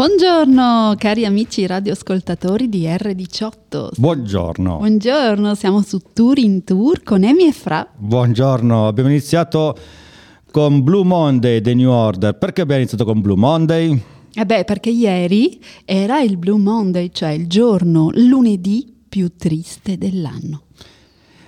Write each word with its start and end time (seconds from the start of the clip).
Buongiorno 0.00 0.94
cari 0.96 1.26
amici 1.26 1.66
radioascoltatori 1.66 2.70
di 2.70 2.86
R18. 2.86 3.90
Buongiorno. 3.98 4.78
Buongiorno, 4.78 5.54
siamo 5.54 5.82
su 5.82 6.00
Tour 6.14 6.38
in 6.38 6.64
Tour 6.64 7.02
con 7.02 7.22
Emi 7.22 7.46
e 7.46 7.52
Fra. 7.52 7.86
Buongiorno, 7.98 8.86
abbiamo 8.86 9.10
iniziato 9.10 9.76
con 10.50 10.82
Blue 10.82 11.04
Monday 11.04 11.60
The 11.60 11.74
New 11.74 11.90
Order. 11.90 12.32
Perché 12.38 12.62
abbiamo 12.62 12.80
iniziato 12.80 13.04
con 13.04 13.20
Blue 13.20 13.36
Monday? 13.36 14.02
Eh 14.32 14.46
beh, 14.46 14.64
perché 14.64 14.88
ieri 14.88 15.62
era 15.84 16.22
il 16.22 16.38
Blue 16.38 16.58
Monday, 16.58 17.10
cioè 17.12 17.32
il 17.32 17.46
giorno 17.46 18.08
lunedì 18.14 18.90
più 19.06 19.36
triste 19.36 19.98
dell'anno. 19.98 20.62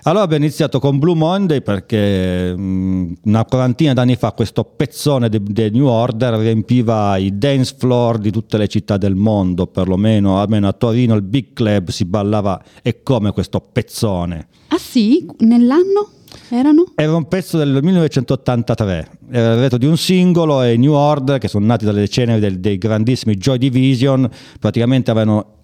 Allora 0.04 0.24
abbiamo 0.24 0.44
iniziato 0.44 0.80
con 0.80 0.98
Blue 0.98 1.14
Monday 1.14 1.60
perché 1.60 2.56
mh, 2.56 3.18
una 3.22 3.44
quarantina 3.44 3.92
d'anni 3.92 4.16
fa 4.16 4.32
questo 4.32 4.64
pezzone 4.64 5.28
del 5.28 5.70
New 5.72 5.86
Order 5.86 6.34
riempiva 6.40 7.16
i 7.18 7.38
dance 7.38 7.76
floor 7.78 8.18
di 8.18 8.32
tutte 8.32 8.58
le 8.58 8.66
città 8.66 8.96
del 8.96 9.14
mondo, 9.14 9.68
perlomeno 9.68 10.40
almeno 10.40 10.66
a 10.66 10.72
Torino 10.72 11.14
il 11.14 11.22
Big 11.22 11.52
Club 11.52 11.90
si 11.90 12.04
ballava 12.04 12.60
e 12.82 13.04
come 13.04 13.30
questo 13.30 13.60
pezzone. 13.60 14.48
Ah 14.68 14.78
sì? 14.78 15.24
Nell'anno? 15.38 16.08
Erano? 16.48 16.86
Era 16.96 17.14
un 17.14 17.28
pezzo 17.28 17.56
del 17.56 17.78
1983, 17.80 19.10
era 19.30 19.52
il 19.52 19.60
retro 19.60 19.78
di 19.78 19.86
un 19.86 19.96
singolo 19.96 20.64
e 20.64 20.76
New 20.76 20.94
Order, 20.94 21.38
che 21.38 21.46
sono 21.46 21.64
nati 21.64 21.84
dalle 21.84 22.08
ceneri 22.08 22.58
dei 22.58 22.76
grandissimi 22.76 23.36
Joy 23.36 23.58
Division, 23.58 24.28
praticamente 24.58 25.12
avevano 25.12 25.60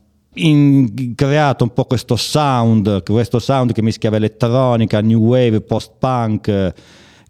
in, 0.47 1.15
creato 1.15 1.65
un 1.65 1.73
po' 1.73 1.85
questo 1.85 2.17
sound, 2.17 3.03
questo 3.03 3.39
sound 3.39 3.73
che 3.73 3.83
mischiava 3.83 4.17
elettronica, 4.17 5.01
new 5.01 5.21
wave, 5.21 5.61
post-punk, 5.61 6.73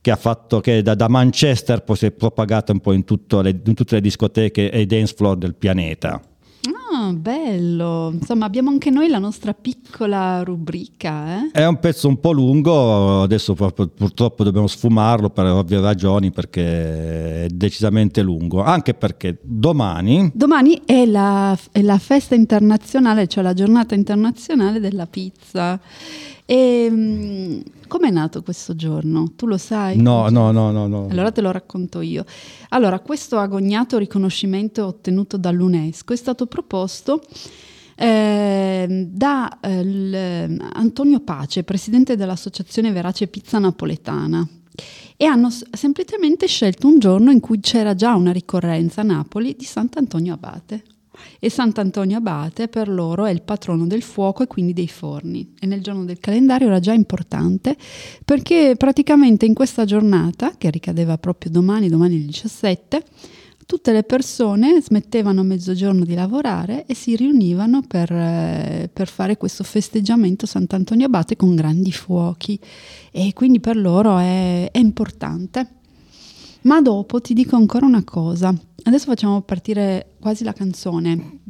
che 0.01 0.11
ha 0.11 0.17
fatto 0.17 0.61
che 0.61 0.83
da, 0.83 0.95
da 0.95 1.09
Manchester 1.09 1.83
poi 1.83 1.97
si 1.97 2.07
è 2.07 2.11
propagato 2.11 2.73
un 2.73 2.81
po' 2.81 2.93
in, 2.93 3.05
le, 3.07 3.61
in 3.65 3.75
tutte 3.75 3.97
le 3.97 4.01
discoteche 4.01 4.71
e 4.71 4.87
dance 4.87 5.15
floor 5.15 5.37
del 5.37 5.55
pianeta. 5.55 6.21
Ah, 7.01 7.13
bello. 7.13 8.11
Insomma, 8.13 8.47
abbiamo 8.47 8.71
anche 8.71 8.91
noi 8.91 9.09
la 9.09 9.21
nostra 9.21 9.55
piccola 9.55 10.43
rubrica. 10.43 11.37
Eh? 11.37 11.51
È 11.53 11.65
un 11.65 11.79
pezzo 11.79 12.09
un 12.09 12.19
po' 12.19 12.33
lungo, 12.33 13.23
adesso 13.23 13.55
purtroppo 13.55 14.43
dobbiamo 14.43 14.67
sfumarlo 14.67 15.31
per 15.31 15.47
ovvie 15.47 15.81
ragioni 15.81 16.33
perché 16.33 17.45
è 17.45 17.47
decisamente 17.51 18.21
lungo, 18.21 18.65
anche 18.65 18.95
perché 18.95 19.39
domani... 19.41 20.33
Domani 20.35 20.81
è 20.85 21.07
la, 21.07 21.57
è 21.71 21.83
la 21.83 21.99
festa 21.99 22.35
internazionale, 22.35 23.29
cioè 23.29 23.45
la 23.45 23.55
giornata 23.55 23.95
internazionale 23.95 24.81
della 24.81 25.07
pizza. 25.07 25.79
E 26.51 26.85
ehm, 26.85 27.63
com'è 27.89 28.09
nato 28.09 28.43
questo 28.43 28.75
giorno? 28.75 29.33
Tu 29.37 29.45
lo 29.45 29.59
sai? 29.59 30.01
No, 30.01 30.31
no, 30.31 30.51
no, 30.51 30.71
no, 30.71 30.87
no. 30.87 31.07
Allora 31.11 31.31
te 31.31 31.43
lo 31.43 31.51
racconto 31.51 32.01
io. 32.01 32.25
Allora, 32.71 33.01
questo 33.01 33.37
agognato 33.37 33.99
riconoscimento 33.99 34.87
ottenuto 34.87 35.37
dall'UNESCO 35.37 36.15
è 36.15 36.17
stato 36.17 36.47
proposto 36.47 37.21
eh, 37.97 39.07
da 39.11 39.61
eh, 39.61 40.57
Antonio 40.73 41.21
Pace, 41.21 41.65
presidente 41.65 42.17
dell'Associazione 42.17 42.93
Verace 42.93 43.27
Pizza 43.27 43.59
Napoletana. 43.59 44.49
E 45.19 45.25
hanno 45.27 45.51
semplicemente 45.51 46.47
scelto 46.47 46.87
un 46.87 46.99
giorno 46.99 47.31
in 47.31 47.41
cui 47.41 47.61
c'era 47.61 47.95
già 47.95 48.15
una 48.15 48.33
ricorrenza 48.33 49.03
a 49.03 49.05
Napoli 49.05 49.55
di 49.55 49.65
Sant'Antonio 49.67 50.33
Abate 50.33 50.83
e 51.39 51.51
Sant'Antonio 51.51 52.17
Abate 52.19 52.69
per 52.69 52.89
loro 52.89 53.25
è 53.25 53.31
il 53.31 53.43
patrono 53.43 53.87
del 53.87 54.03
fuoco 54.03 54.43
e 54.43 54.47
quindi 54.47 54.73
dei 54.73 54.89
forni 54.89 55.55
e 55.59 55.67
nel 55.67 55.83
giorno 55.83 56.05
del 56.05 56.19
calendario 56.19 56.69
era 56.69 56.81
già 56.81 56.93
importante 56.93 57.77
perché 58.25 58.75
praticamente 58.77 59.47
in 59.47 59.55
questa 59.55 59.85
giornata 59.85 60.55
che 60.57 60.71
ricadeva 60.71 61.19
proprio 61.19 61.51
domani, 61.51 61.89
domani 61.89 62.17
il 62.17 62.27
17, 62.27 63.05
tutte 63.69 63.93
le 63.93 64.03
persone 64.03 64.81
smettevano 64.81 65.41
a 65.41 65.45
mezzogiorno 65.45 66.07
di 66.07 66.15
lavorare 66.15 66.87
e 66.87 66.95
si 66.95 67.15
riunivano 67.17 67.83
per, 67.87 68.11
eh, 68.11 68.89
per, 68.91 69.09
fare 69.09 69.37
questo 69.37 69.63
festeggiamento 69.63 70.47
Sant'Antonio 70.47 71.05
Abate 71.05 71.37
con 71.37 71.55
grandi 71.55 71.93
fuochi 71.93 72.59
e 73.13 73.35
quindi 73.35 73.61
per 73.61 73.77
loro 73.77 74.17
è, 74.17 74.71
è 74.71 74.79
importante. 74.79 75.78
Ma 76.63 76.81
dopo 76.81 77.21
ti 77.21 77.35
dico 77.35 77.57
ancora 77.57 77.87
una 77.87 78.05
cosa, 78.05 78.55
adesso 78.85 79.07
facciamo 79.07 79.43
partire 79.43 80.15
quasi 80.21 80.45
la 80.45 80.53
canzone. 80.53 81.41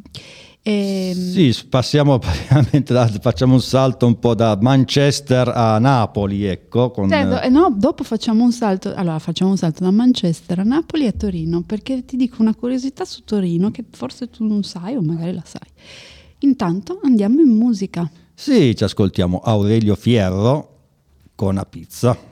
E... 0.62 1.12
Ehm, 1.14 1.32
sì, 1.32 1.66
passiamo 1.66 2.18
da, 2.84 3.06
facciamo 3.06 3.54
un 3.54 3.62
salto 3.62 4.06
un 4.06 4.18
po' 4.18 4.34
da 4.34 4.58
Manchester 4.60 5.48
a 5.48 5.78
Napoli, 5.78 6.44
ecco. 6.44 6.90
Con... 6.90 7.08
Cioè, 7.08 7.26
do, 7.26 7.48
no, 7.48 7.74
dopo 7.74 8.04
facciamo 8.04 8.44
un 8.44 8.52
salto, 8.52 8.92
allora 8.94 9.18
facciamo 9.18 9.50
un 9.50 9.56
salto 9.56 9.82
da 9.82 9.90
Manchester 9.90 10.58
a 10.58 10.64
Napoli 10.64 11.04
e 11.04 11.08
a 11.08 11.12
Torino, 11.12 11.62
perché 11.62 12.04
ti 12.04 12.16
dico 12.16 12.42
una 12.42 12.54
curiosità 12.54 13.04
su 13.04 13.24
Torino 13.24 13.70
che 13.70 13.84
forse 13.90 14.28
tu 14.28 14.44
non 14.44 14.62
sai 14.62 14.96
o 14.96 15.02
magari 15.02 15.32
la 15.32 15.44
sai. 15.44 15.68
Intanto 16.40 17.00
andiamo 17.02 17.40
in 17.40 17.48
musica. 17.48 18.08
Sì, 18.34 18.76
ci 18.76 18.84
ascoltiamo 18.84 19.40
Aurelio 19.42 19.96
Fierro 19.96 20.76
con 21.34 21.54
la 21.54 21.64
pizza. 21.64 22.27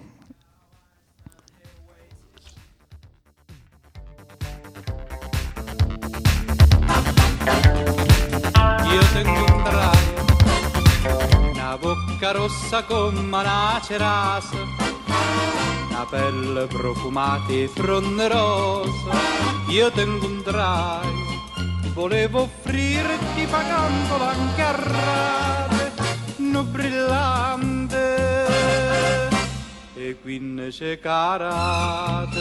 Bocca 12.17 12.33
rossa 12.33 12.83
come 12.85 13.19
una 13.21 13.79
cerasa, 13.85 14.57
una 15.89 16.07
pelle 16.09 16.67
profumata 16.67 17.53
e 17.53 17.69
fronte 17.73 18.29
rosa, 18.29 19.13
io 19.69 19.91
ti 19.93 20.01
incontrai, 20.01 21.13
volevo 21.93 22.43
offrirti 22.43 23.45
pagando 23.51 24.23
anche 24.23 24.63
a 24.63 24.71
rate, 24.73 25.93
no 26.37 26.63
brillante, 26.63 28.17
e 29.95 30.19
quindi 30.23 30.71
c'è 30.71 30.99
carate. 30.99 32.41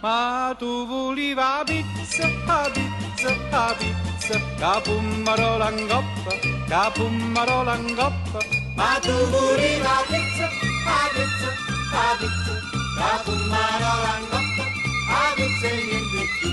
Ma 0.00 0.54
tu 0.58 0.86
volevi 0.86 1.34
la 1.34 1.64
pizza, 1.64 2.28
la 2.46 2.70
pizza, 2.70 3.34
la 3.50 3.74
pizza, 3.76 4.40
capummarola 4.58 5.70
in 5.70 5.88
coppa, 5.88 6.57
capummarola 6.68 7.76
in 7.76 7.94
coppa. 7.96 8.38
Ma 8.76 8.98
tu 9.00 9.10
volevi 9.30 9.82
la 9.82 10.04
pizza, 10.06 10.48
la 10.84 11.08
pizza, 11.14 11.48
la 11.92 12.14
pizza, 12.18 12.52
capummarola 12.98 14.18
in 14.18 14.26
coppa, 14.28 14.64
la 15.08 15.32
pizza 15.34 15.66
e 15.66 15.70
niente 15.88 16.22
più. 16.38 16.50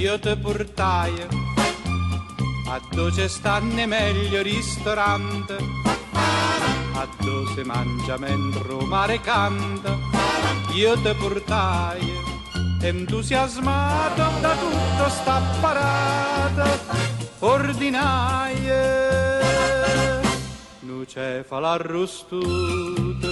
Io 0.00 0.18
ti 0.18 0.36
portai 0.36 1.26
a 2.68 2.80
dove 2.92 3.28
stanno 3.28 3.86
meglio 3.86 4.40
ristorante, 4.42 5.56
a 6.94 7.08
dove 7.18 7.64
mangia 7.64 8.16
mentre 8.16 8.84
mare 8.86 9.20
canta, 9.20 9.98
io 10.72 10.98
ti 11.02 11.12
portai 11.14 12.38
entusiasmato 12.82 14.24
da 14.40 14.54
tutto 14.56 15.08
sta 15.10 15.40
parata 15.60 16.78
ordinaie 17.40 18.80
nu 20.80 21.04
c'è 21.04 21.44
fa 21.46 21.58
l'arrostuta 21.60 23.28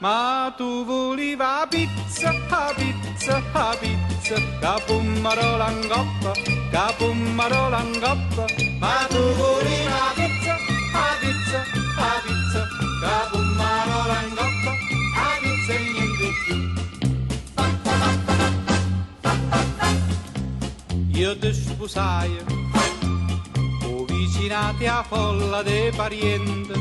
ma 0.00 0.52
tu 0.56 0.84
volevi 0.84 1.36
la 1.36 1.66
pizza, 1.68 2.32
la 2.48 2.72
pizza, 2.74 3.42
la 3.52 3.76
pizza, 3.78 4.34
capummarola 4.58 5.70
in 5.70 5.88
coppa, 5.88 6.32
capummarola 6.70 7.80
in 7.82 8.00
coppa, 8.00 8.44
ma 8.78 9.06
tu 9.10 9.20
volevi 9.34 9.84
la 9.84 10.12
pizza, 10.14 10.56
la 10.92 11.16
pizza, 11.20 11.58
la 11.98 12.20
pizza, 12.24 12.66
capummarola 13.02 13.39
ti 21.40 21.52
sposai, 21.54 22.30
o 23.84 24.04
vicinati 24.04 24.86
a 24.86 25.02
folla 25.02 25.62
dei 25.62 25.90
parenti, 25.90 26.72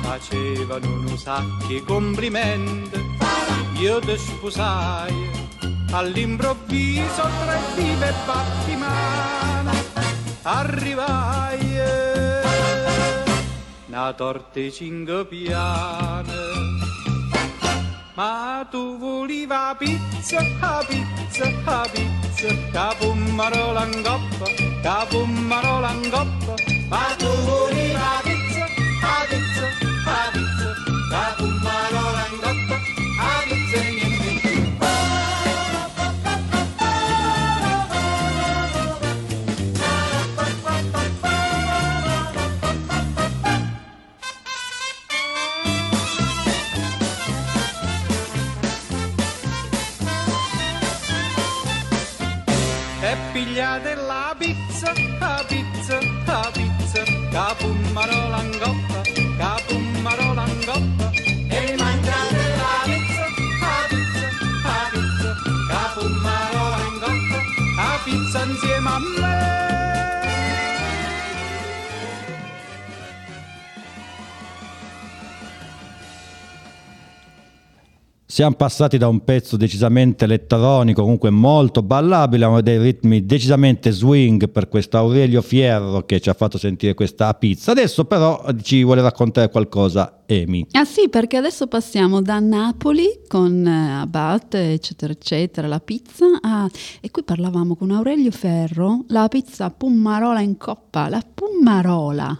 facevano 0.00 0.86
un 0.86 1.18
sacchi 1.18 1.82
complimenti, 1.84 2.98
io 3.78 4.00
ti 4.00 4.16
sposai, 4.16 5.14
all'improvviso 5.92 7.22
tra 7.22 7.58
vive 7.76 8.14
battimano, 8.24 9.70
arrivai, 10.42 11.78
una 13.86 14.12
torte 14.14 14.72
cinque 14.72 15.26
piane. 15.26 16.54
Ma 18.14 18.66
tu 18.70 18.96
volevi 18.96 19.46
pizza, 19.76 20.38
pizza, 20.88 21.44
pizza, 21.90 22.25
coppa, 24.02 24.46
capummarola 24.82 25.90
in 25.92 26.10
coppa, 26.10 26.54
ma 26.88 27.14
tu 27.18 27.26
volevi 27.44 27.92
la 27.92 28.20
pizza, 28.22 28.66
la 29.02 29.26
pizza, 29.28 29.66
la 30.04 30.30
pizza, 30.32 30.74
capummarola 31.10 32.10
in 32.10 32.15
pigliate 53.36 53.94
la 53.96 54.34
pizza, 54.38 54.92
la 55.20 55.44
pizza, 55.46 55.98
la 56.24 56.50
pizza, 56.54 57.02
coppa, 58.58 59.00
capummarola 59.36 60.44
in 60.46 60.64
coppa. 60.64 61.10
E 61.12 61.74
mangiate 61.76 62.42
la 62.62 62.76
pizza, 62.88 63.24
la 63.64 63.76
pizza, 63.90 64.26
la 64.64 64.80
pizza, 64.90 65.28
capummarola 65.68 66.78
in 66.88 66.98
coppa. 67.02 67.38
La 67.76 67.98
pizza 68.04 68.44
insieme 68.44 68.88
a 68.88 68.98
me. 69.20 69.75
Siamo 78.36 78.54
passati 78.54 78.98
da 78.98 79.08
un 79.08 79.24
pezzo 79.24 79.56
decisamente 79.56 80.24
elettronico, 80.26 81.00
comunque 81.00 81.30
molto 81.30 81.82
ballabile, 81.82 82.44
a 82.44 82.60
dei 82.60 82.76
ritmi 82.76 83.24
decisamente 83.24 83.90
swing 83.90 84.50
per 84.50 84.68
questo 84.68 84.98
Aurelio 84.98 85.40
Fierro 85.40 86.04
che 86.04 86.20
ci 86.20 86.28
ha 86.28 86.34
fatto 86.34 86.58
sentire 86.58 86.92
questa 86.92 87.32
pizza. 87.32 87.70
Adesso 87.70 88.04
però 88.04 88.44
ci 88.60 88.84
vuole 88.84 89.00
raccontare 89.00 89.48
qualcosa 89.48 90.24
Emi. 90.26 90.66
Ah 90.72 90.84
sì, 90.84 91.08
perché 91.08 91.38
adesso 91.38 91.66
passiamo 91.66 92.20
da 92.20 92.38
Napoli 92.38 93.20
con 93.26 93.66
eh, 93.66 94.00
Abate, 94.00 94.72
eccetera, 94.72 95.14
eccetera, 95.14 95.66
la 95.66 95.80
pizza. 95.80 96.26
a- 96.38 96.68
e 97.00 97.10
qui 97.10 97.22
parlavamo 97.22 97.74
con 97.74 97.90
Aurelio 97.90 98.32
Ferro, 98.32 99.04
la 99.08 99.28
pizza 99.28 99.70
Pummarola 99.70 100.40
in 100.40 100.58
coppa, 100.58 101.08
la 101.08 101.22
Pummarola. 101.34 102.38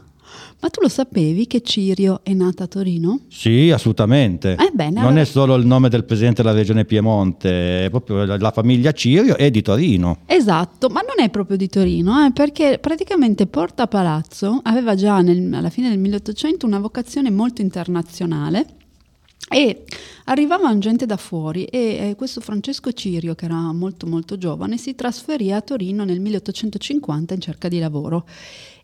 Ma 0.61 0.69
tu 0.71 0.81
lo 0.81 0.89
sapevi 0.89 1.47
che 1.47 1.61
Cirio 1.63 2.21
è 2.23 2.33
nata 2.33 2.65
a 2.65 2.67
Torino? 2.67 3.21
Sì, 3.29 3.71
assolutamente. 3.71 4.53
Eh 4.53 4.71
bene, 4.73 4.95
non 4.95 5.05
allora- 5.07 5.21
è 5.21 5.25
solo 5.25 5.55
il 5.57 5.67
nome 5.67 5.89
del 5.89 6.05
presidente 6.05 6.43
della 6.43 6.55
regione 6.55 6.85
Piemonte, 6.85 7.87
è 7.87 7.91
proprio 7.91 8.25
la, 8.25 8.51
famiglia 8.51 8.93
Cirio 8.93 9.37
è 9.37 9.51
di 9.51 9.63
Torino. 9.63 10.19
Esatto, 10.27 10.89
ma 10.89 11.01
non 11.01 11.25
è 11.25 11.29
proprio 11.31 11.57
di 11.57 11.69
Torino, 11.69 12.25
eh, 12.25 12.33
perché 12.33 12.79
praticamente 12.81 13.47
Porta 13.47 13.87
Palazzo 13.87 14.61
aveva 14.63 14.95
già 14.95 15.21
nel- 15.21 15.53
alla 15.53 15.71
fine 15.71 15.89
del 15.89 15.99
1800 15.99 16.67
una 16.67 16.79
vocazione 16.79 17.31
molto 17.31 17.61
internazionale 17.61 18.67
e 19.49 19.85
arrivavano 20.25 20.77
gente 20.79 21.07
da 21.07 21.17
fuori 21.17 21.65
e 21.67 22.09
eh, 22.09 22.15
questo 22.17 22.41
Francesco 22.41 22.91
Cirio, 22.93 23.35
che 23.37 23.45
era 23.45 23.73
molto 23.73 24.07
molto 24.07 24.37
giovane, 24.37 24.77
si 24.77 24.97
trasferì 24.97 25.53
a 25.53 25.61
Torino 25.61 26.05
nel 26.05 26.19
1850 26.19 27.35
in 27.35 27.41
cerca 27.41 27.69
di 27.69 27.79
lavoro. 27.79 28.27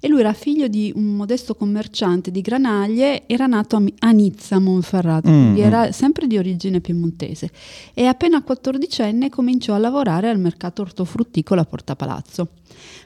E 0.04 0.08
lui 0.08 0.18
era 0.18 0.32
figlio 0.32 0.66
di 0.66 0.92
un 0.96 1.14
modesto 1.14 1.54
commerciante 1.54 2.32
di 2.32 2.40
granaglie, 2.40 3.22
era 3.28 3.46
nato 3.46 3.76
a, 3.76 3.82
a 4.00 4.10
Nizza, 4.10 4.58
Monferrato, 4.58 5.30
Mm, 5.30 5.40
quindi 5.40 5.60
mm. 5.60 5.64
era 5.64 5.92
sempre 5.92 6.26
di 6.26 6.36
origine 6.36 6.80
piemontese. 6.80 7.52
E 7.94 8.06
appena 8.06 8.42
14enne 8.44 9.28
cominciò 9.28 9.74
a 9.74 9.78
lavorare 9.78 10.28
al 10.28 10.40
mercato 10.40 10.82
ortofrutticolo 10.82 11.60
a 11.60 11.64
Porta 11.64 11.94
Palazzo. 11.94 12.48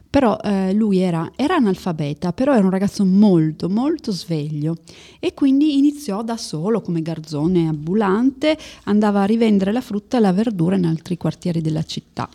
Però 0.09 0.39
eh, 0.43 0.73
lui 0.73 0.97
era, 1.01 1.31
era 1.37 1.57
analfabeta, 1.57 2.33
però 2.33 2.55
era 2.55 2.65
un 2.65 2.71
ragazzo 2.71 3.05
molto, 3.05 3.69
molto 3.69 4.11
sveglio 4.11 4.77
e 5.21 5.35
quindi 5.35 5.77
iniziò 5.77 6.23
da 6.23 6.39
solo 6.39 6.81
come 6.81 7.03
garzone 7.03 7.69
ambulante, 7.69 8.57
andava 8.85 9.21
a 9.21 9.27
rivendere 9.27 9.71
la 9.71 9.83
frutta 9.83 10.17
e 10.17 10.21
la 10.21 10.33
verdura 10.33 10.77
in 10.77 10.87
altri 10.87 11.19
quartieri 11.19 11.61
della 11.61 11.83
città. 11.83 12.27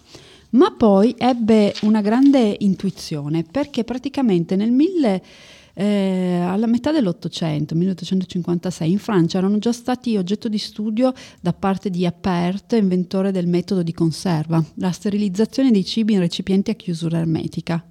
Ma 0.52 0.72
poi 0.72 1.16
ebbe 1.18 1.74
una 1.82 2.02
grande 2.02 2.56
intuizione 2.60 3.44
perché 3.44 3.84
praticamente 3.84 4.56
nel 4.56 4.72
1000 4.72 5.22
eh, 5.74 6.40
alla 6.42 6.68
metà 6.68 6.92
dell'Ottocento, 6.92 7.76
1856, 7.76 8.92
in 8.92 9.00
Francia 9.00 9.38
erano 9.38 9.58
già 9.58 9.72
stati 9.72 10.18
oggetto 10.18 10.50
di 10.50 10.58
studio 10.58 11.14
da 11.40 11.54
parte 11.54 11.90
di 11.90 12.06
Appert, 12.06 12.74
inventore 12.74 13.32
del 13.32 13.48
metodo 13.48 13.82
di 13.82 13.94
conserva, 13.94 14.64
la 14.76 14.92
sterilizzazione 14.92 15.72
dei 15.72 15.86
cibi 15.86 16.14
in 16.14 16.20
recipienti 16.20 16.72
a 16.72 16.76
chiusura 16.76 17.20
ermetica. 17.20 17.84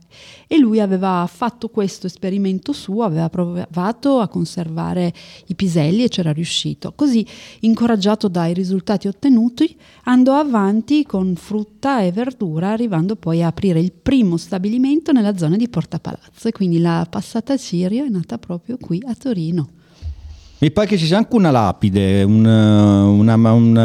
E 0.46 0.58
lui 0.58 0.80
aveva 0.80 1.28
fatto 1.30 1.68
questo 1.68 2.06
esperimento 2.06 2.72
suo, 2.72 3.02
aveva 3.02 3.28
provato 3.28 4.20
a 4.20 4.28
conservare 4.28 5.12
i 5.46 5.54
piselli 5.54 6.04
e 6.04 6.08
c'era 6.08 6.32
riuscito. 6.32 6.92
Così, 6.94 7.26
incoraggiato 7.60 8.28
dai 8.28 8.52
risultati 8.52 9.08
ottenuti, 9.08 9.76
andò 10.04 10.38
avanti 10.38 11.04
con 11.04 11.34
frutta 11.36 12.02
e 12.02 12.12
verdura, 12.12 12.70
arrivando 12.70 13.16
poi 13.16 13.42
a 13.42 13.48
aprire 13.48 13.80
il 13.80 13.92
primo 13.92 14.36
stabilimento 14.36 15.12
nella 15.12 15.36
zona 15.36 15.56
di 15.56 15.68
Porta 15.68 15.98
Palazzo. 15.98 16.48
E 16.48 16.52
quindi 16.52 16.78
la 16.78 17.06
passata 17.08 17.56
Cirio 17.56 18.04
è 18.04 18.08
nata 18.08 18.38
proprio 18.38 18.76
qui 18.78 19.02
a 19.06 19.14
Torino. 19.14 19.78
Mi 20.62 20.70
pare 20.70 20.86
che 20.88 20.98
ci 20.98 21.06
sia 21.06 21.16
anche 21.16 21.36
una 21.36 21.50
lapide, 21.50 22.22
un, 22.22 22.44
eh, 22.44 22.50
una, 22.50 23.34
un, 23.50 23.76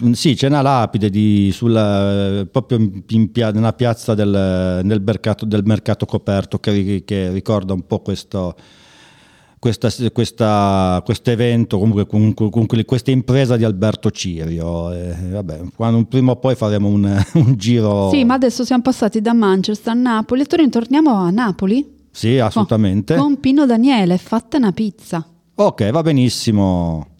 un 0.00 0.14
sì, 0.14 0.34
c'è 0.34 0.46
una 0.46 0.62
lapide 0.62 1.10
di, 1.10 1.50
sulla, 1.52 2.46
proprio 2.50 2.78
in, 3.08 3.30
pia- 3.30 3.50
nella 3.50 3.74
piazza 3.74 4.14
del, 4.14 4.80
del 4.82 5.02
mercato, 5.02 5.44
del 5.44 5.62
mercato 5.66 6.06
coperto 6.06 6.58
che, 6.58 7.02
che 7.04 7.30
ricorda 7.30 7.74
un 7.74 7.86
po' 7.86 8.00
questo, 8.00 8.54
questo 9.58 9.86
evento, 11.24 11.78
comunque, 11.78 12.06
comunque- 12.06 12.48
comunque 12.48 12.82
questa 12.86 13.10
impresa 13.10 13.58
di 13.58 13.64
Alberto 13.64 14.10
Cirio. 14.10 14.92
Eh, 14.92 15.14
vabbè, 15.30 15.60
quando 15.76 16.06
prima 16.06 16.32
o 16.32 16.36
poi 16.36 16.54
faremo 16.54 16.88
un, 16.88 17.04
un 17.34 17.54
giro. 17.56 18.08
Sì, 18.10 18.24
ma 18.24 18.32
adesso 18.32 18.64
siamo 18.64 18.80
passati 18.80 19.20
da 19.20 19.34
Manchester 19.34 19.92
a 19.92 19.94
Napoli. 19.94 20.46
Torino 20.46 20.70
torniamo 20.70 21.12
a 21.12 21.28
Napoli? 21.28 21.86
Sì, 22.10 22.38
assolutamente. 22.38 23.16
Con 23.16 23.40
Pino 23.40 23.66
Daniele, 23.66 24.16
fatta 24.16 24.56
una 24.56 24.72
pizza. 24.72 25.26
Ok, 25.56 25.88
va 25.92 26.02
benissimo. 26.02 27.13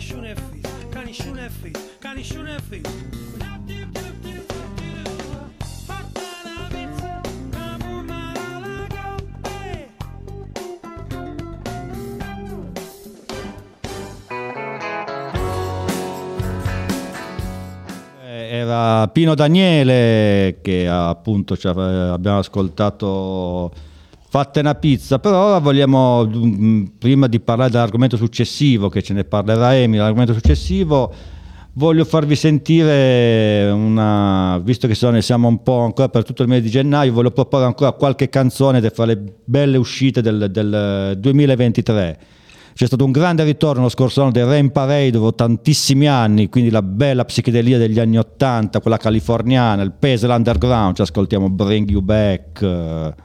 Filosofia 0.00 0.30
è 0.30 0.30
caniscione 0.30 0.30
e 0.30 0.34
fit, 0.34 0.68
caniscione 0.90 1.46
e 1.46 1.48
fit, 1.48 1.98
caniscione 1.98 2.54
e 2.54 2.60
fit. 2.60 2.88
Fatta 5.86 6.20
la 6.44 6.66
pizza, 6.68 7.20
capumara 7.50 8.58
la 8.58 8.86
coppe. 8.88 9.88
Eh, 18.22 18.48
Era 18.50 19.08
Pino 19.08 19.34
Daniele 19.34 20.58
che 20.60 20.86
appunto 20.88 21.56
ci 21.56 21.68
abbiamo 21.68 22.38
ascoltato 22.38 23.72
Fatte 24.28 24.60
una 24.60 24.74
pizza, 24.74 25.18
però 25.18 25.46
ora 25.46 25.58
vogliamo, 25.58 26.26
mm, 26.26 26.84
prima 26.98 27.28
di 27.28 27.38
parlare 27.38 27.70
dell'argomento 27.70 28.16
successivo, 28.16 28.88
che 28.88 29.00
ce 29.00 29.14
ne 29.14 29.24
parlerà 29.24 29.76
Emi, 29.76 29.98
l'argomento 29.98 30.32
successivo, 30.32 31.12
voglio 31.74 32.04
farvi 32.04 32.34
sentire 32.34 33.70
una, 33.70 34.58
visto 34.64 34.88
che 34.88 34.94
sono- 34.94 35.20
siamo 35.20 35.46
un 35.46 35.62
po' 35.62 35.80
ancora 35.80 36.08
per 36.08 36.24
tutto 36.24 36.42
il 36.42 36.48
mese 36.48 36.62
di 36.62 36.70
gennaio, 36.70 37.12
voglio 37.12 37.30
proporre 37.30 37.66
ancora 37.66 37.92
qualche 37.92 38.28
canzone 38.28 38.80
fra 38.90 39.04
le 39.04 39.22
belle 39.44 39.76
uscite 39.76 40.20
del, 40.20 40.48
del 40.50 41.16
2023. 41.18 42.18
C'è 42.74 42.84
stato 42.86 43.04
un 43.06 43.12
grande 43.12 43.42
ritorno 43.44 43.82
lo 43.82 43.88
scorso 43.88 44.20
anno 44.20 44.32
del 44.32 44.44
Rain 44.44 44.70
Parade 44.70 45.12
dopo 45.12 45.34
tantissimi 45.34 46.08
anni, 46.08 46.50
quindi 46.50 46.68
la 46.70 46.82
bella 46.82 47.24
psichedelia 47.24 47.78
degli 47.78 47.98
anni 47.98 48.18
80, 48.18 48.80
quella 48.80 48.98
californiana, 48.98 49.82
il 49.82 49.92
peso 49.92 50.26
dell'underground, 50.26 50.96
ci 50.96 51.00
ascoltiamo 51.00 51.48
Bring 51.48 51.88
You 51.88 52.02
Back. 52.02 53.24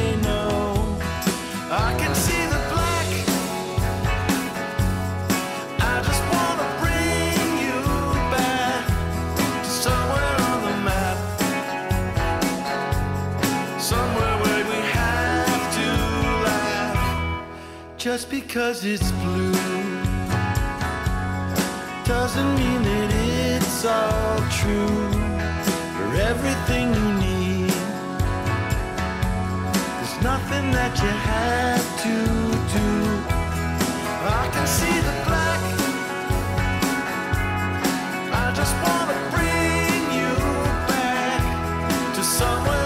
Just 18.01 18.31
because 18.31 18.83
it's 18.83 19.11
blue 19.11 19.51
doesn't 22.03 22.55
mean 22.55 22.81
that 22.81 23.09
it's 23.13 23.85
all 23.85 24.39
true. 24.49 25.11
For 25.95 26.15
everything 26.15 26.95
you 26.95 27.13
need, 27.21 27.69
there's 29.97 30.17
nothing 30.23 30.71
that 30.71 30.97
you 30.97 31.13
have 31.29 31.85
to 32.01 32.15
do. 32.73 32.89
I 34.33 34.49
can 34.51 34.65
see 34.65 34.97
the 35.07 35.15
black. 35.27 35.61
I 38.33 38.51
just 38.59 38.73
wanna 38.81 39.17
bring 39.29 40.01
you 40.17 40.33
back 40.89 42.15
to 42.15 42.23
somewhere 42.23 42.80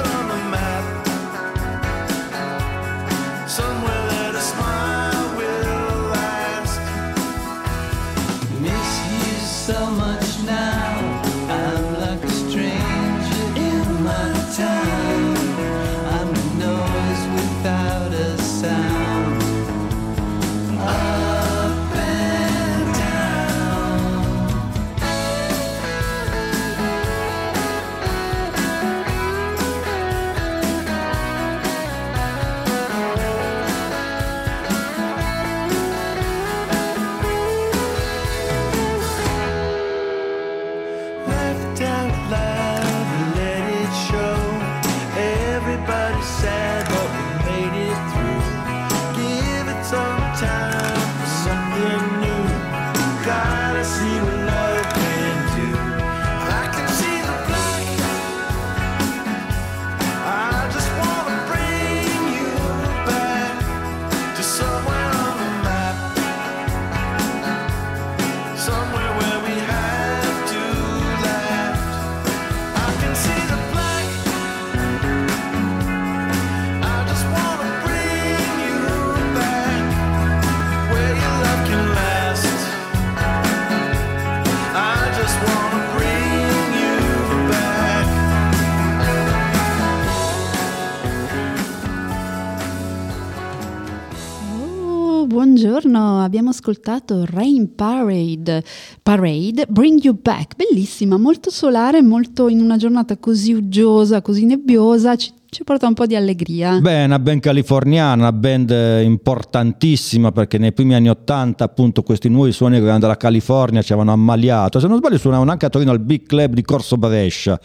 ascoltato 96.66 97.26
Rain 97.26 97.76
Parade, 97.76 98.64
Parade, 99.04 99.68
Bring 99.70 100.02
You 100.02 100.18
Back, 100.20 100.56
bellissima, 100.56 101.16
molto 101.18 101.52
solare, 101.52 102.02
molto 102.02 102.48
in 102.48 102.60
una 102.60 102.78
giornata 102.78 103.18
così 103.18 103.54
uggiosa, 103.54 104.24
così 104.24 104.46
nebbiosa, 104.46 105.16
ci, 105.16 105.32
ci 105.56 105.64
porta 105.64 105.88
un 105.88 105.94
po' 105.94 106.06
di 106.06 106.18
allegria. 106.18 106.82
Beh, 106.82 107.06
una 107.06 107.18
band 107.18 107.40
californiana, 107.40 108.24
una 108.24 108.34
band 108.34 108.72
eh, 108.72 109.04
importantissima 109.04 110.34
perché 110.34 110.58
nei 110.58 110.74
primi 110.74 110.96
anni 110.96 111.08
80 111.08 111.64
appunto 111.64 112.04
questi 112.04 112.28
nuovi 112.28 112.52
suoni 112.52 112.74
che 112.74 112.80
venivano 112.80 113.00
dalla 113.00 113.16
California 113.16 113.82
ci 113.82 113.94
avevano 113.94 114.12
ammaliato. 114.12 114.82
Se 114.82 114.88
non 114.88 114.98
sbaglio 114.98 115.18
suonavano 115.18 115.50
anche 115.50 115.66
a 115.66 115.70
Torino 115.70 115.92
al 115.92 116.02
Big 116.02 116.26
Club 116.26 116.56
di 116.56 116.62
Corso 116.62 116.98
Brescia. 116.98 117.58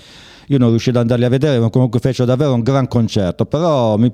Io 0.46 0.58
non 0.58 0.68
riuscito 0.68 0.98
ad 0.98 1.02
andarli 1.02 1.24
a 1.24 1.28
vedere, 1.28 1.58
ma 1.58 1.68
comunque 1.68 1.98
fecero 1.98 2.26
davvero 2.26 2.54
un 2.54 2.60
gran 2.60 2.86
concerto. 2.86 3.44
Però 3.44 3.96
mi 3.96 4.12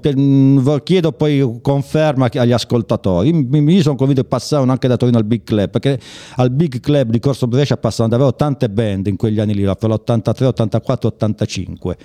vo- 0.59 0.79
chiedo 0.79 1.13
poi 1.13 1.59
conferma 1.61 2.31
agli 2.33 2.53
ascoltatori. 2.53 3.31
Mi 3.31 3.83
sono 3.83 3.97
convinto 3.97 4.23
che 4.23 4.29
passavano 4.29 4.73
anche 4.73 4.89
da 4.89 4.97
Torino 4.97 5.19
al 5.19 5.25
Big 5.25 5.43
Club, 5.45 5.69
perché 5.69 6.01
al 6.37 6.51
Big 6.51 6.81
Club 6.81 7.11
di 7.11 7.21
Corso 7.21 7.47
Brescia 7.47 7.77
passavano 7.77 8.17
davvero 8.17 8.35
tante 8.35 8.71
band 8.71 9.07
in 9.07 9.17
quegli 9.17 9.39
anni 9.39 9.53
lì, 9.53 9.65
fra 9.65 9.87
l'83, 9.87 10.45
84, 10.45 11.09
85. 11.09 11.97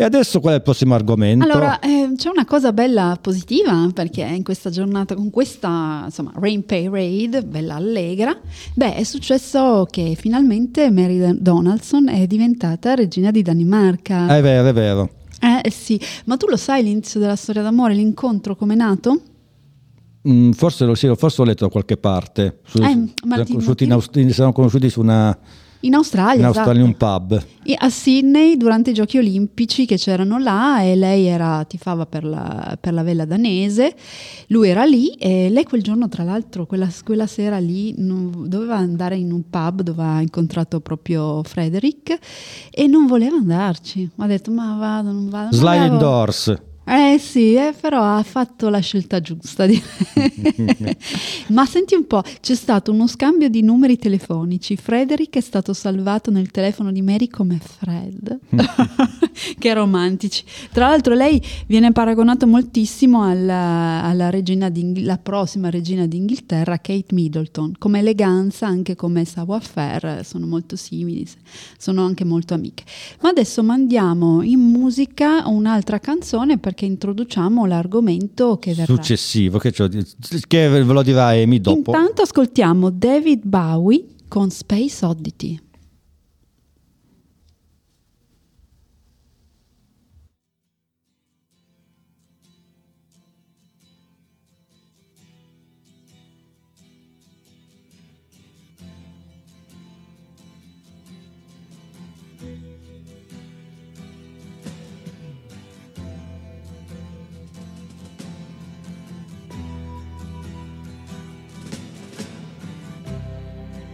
E 0.00 0.04
adesso 0.04 0.40
qual 0.40 0.54
è 0.54 0.56
il 0.56 0.62
prossimo 0.62 0.94
argomento? 0.94 1.44
Allora, 1.44 1.78
eh, 1.78 2.12
c'è 2.16 2.30
una 2.30 2.46
cosa 2.46 2.72
bella 2.72 3.18
positiva 3.20 3.86
perché 3.92 4.22
in 4.22 4.42
questa 4.42 4.70
giornata, 4.70 5.14
con 5.14 5.28
questa 5.28 6.04
insomma, 6.06 6.32
Rain 6.36 6.64
Parade, 6.64 7.42
bella 7.44 7.74
allegra, 7.74 8.34
beh, 8.72 8.94
è 8.94 9.02
successo 9.04 9.86
che 9.90 10.14
finalmente 10.18 10.90
Mary 10.90 11.36
Donaldson 11.38 12.08
è 12.08 12.26
diventata 12.26 12.94
regina 12.94 13.30
di 13.30 13.42
Danimarca. 13.42 14.34
È 14.34 14.40
vero, 14.40 14.68
è 14.68 14.72
vero. 14.72 15.10
Eh 15.38 15.70
sì, 15.70 16.00
ma 16.24 16.38
tu 16.38 16.46
lo 16.46 16.56
sai 16.56 16.82
l'inizio 16.82 17.20
della 17.20 17.36
storia 17.36 17.60
d'amore, 17.60 17.92
l'incontro 17.92 18.56
com'è 18.56 18.74
nato? 18.74 19.20
Mm, 20.26 20.52
forse, 20.52 20.86
lo, 20.86 20.94
sì, 20.94 21.12
forse 21.14 21.42
l'ho 21.42 21.48
letto 21.48 21.64
da 21.66 21.70
qualche 21.70 21.98
parte. 21.98 22.60
Su, 22.64 22.78
Eh, 22.82 22.88
su- 22.90 23.26
ma 23.26 23.36
ti- 23.36 23.44
siamo, 23.44 23.44
conosciuti 23.50 23.82
in 23.82 23.88
ti- 23.90 23.94
Aust- 23.94 24.28
siamo 24.30 24.52
conosciuti 24.52 24.88
su 24.88 25.00
una, 25.00 25.36
In 25.82 25.94
Australia, 25.94 26.40
in 26.40 26.44
Australia 26.44 26.82
in 26.82 26.90
esatto. 26.90 27.06
un 27.06 27.28
pub. 27.28 27.44
E 27.62 27.74
a 27.78 27.88
Sydney 27.88 28.56
durante 28.56 28.90
i 28.90 28.94
giochi 28.94 29.16
olimpici 29.16 29.86
che 29.86 29.96
c'erano 29.96 30.38
là 30.38 30.82
e 30.82 30.94
lei 30.94 31.24
era, 31.24 31.64
tifava 31.64 32.04
per 32.04 32.24
la, 32.24 32.76
per 32.78 32.92
la 32.92 33.02
vela 33.02 33.24
danese, 33.24 33.94
lui 34.48 34.68
era 34.68 34.84
lì 34.84 35.08
e 35.12 35.48
lei 35.48 35.64
quel 35.64 35.82
giorno 35.82 36.08
tra 36.08 36.22
l'altro 36.22 36.66
quella, 36.66 36.88
quella 37.02 37.26
sera 37.26 37.58
lì 37.58 37.94
non- 37.96 38.44
doveva 38.46 38.76
andare 38.76 39.16
in 39.16 39.32
un 39.32 39.48
pub 39.48 39.80
dove 39.82 40.02
ha 40.02 40.20
incontrato 40.20 40.80
proprio 40.80 41.42
Frederick 41.42 42.18
e 42.70 42.86
non 42.86 43.06
voleva 43.06 43.36
andarci, 43.36 44.08
ha 44.16 44.26
detto 44.26 44.50
ma 44.50 44.76
vado, 44.78 45.12
non 45.12 45.28
vado. 45.30 45.56
Sliding 45.56 45.80
avevo- 45.94 45.98
doors. 45.98 46.54
Eh 46.92 47.18
sì, 47.18 47.54
eh, 47.54 47.72
però 47.80 48.02
ha 48.02 48.22
fatto 48.24 48.68
la 48.68 48.80
scelta 48.80 49.20
giusta. 49.20 49.64
di- 49.64 49.80
Ma 51.48 51.64
senti 51.64 51.94
un 51.94 52.06
po', 52.06 52.22
c'è 52.40 52.56
stato 52.56 52.90
uno 52.90 53.06
scambio 53.06 53.48
di 53.48 53.62
numeri 53.62 53.96
telefonici. 53.96 54.76
Frederick 54.76 55.36
è 55.36 55.40
stato 55.40 55.72
salvato 55.72 56.32
nel 56.32 56.50
telefono 56.50 56.90
di 56.90 57.00
Mary 57.00 57.28
come 57.28 57.60
Fred. 57.60 58.40
che 59.58 59.72
romantici. 59.72 60.42
Tra 60.72 60.88
l'altro 60.88 61.14
lei 61.14 61.40
viene 61.66 61.92
paragonata 61.92 62.46
moltissimo 62.46 63.22
alla, 63.22 64.02
alla 64.02 64.30
regina 64.30 64.68
la 64.96 65.18
prossima 65.18 65.70
regina 65.70 66.06
d'Inghilterra, 66.06 66.78
Kate 66.78 67.14
Middleton. 67.14 67.74
Come 67.78 68.00
eleganza, 68.00 68.66
anche 68.66 68.96
come 68.96 69.24
savoir-faire, 69.24 70.24
sono 70.24 70.46
molto 70.46 70.74
simili, 70.74 71.24
sono 71.78 72.04
anche 72.04 72.24
molto 72.24 72.54
amiche. 72.54 72.82
Ma 73.20 73.28
adesso 73.28 73.62
mandiamo 73.62 74.42
in 74.42 74.58
musica 74.58 75.46
un'altra 75.46 76.00
canzone 76.00 76.58
perché 76.58 76.79
introduciamo 76.84 77.66
l'argomento 77.66 78.58
che 78.58 78.74
verrà. 78.74 78.92
Successivo, 78.94 79.58
che, 79.58 79.72
che 79.72 80.68
ve 80.68 80.82
lo 80.82 81.02
dirà 81.02 81.28
Amy 81.28 81.60
dopo. 81.60 81.90
Intanto 81.90 82.22
ascoltiamo 82.22 82.90
David 82.90 83.42
Bowie 83.44 84.04
con 84.28 84.50
Space 84.50 85.04
Oddity. 85.04 85.60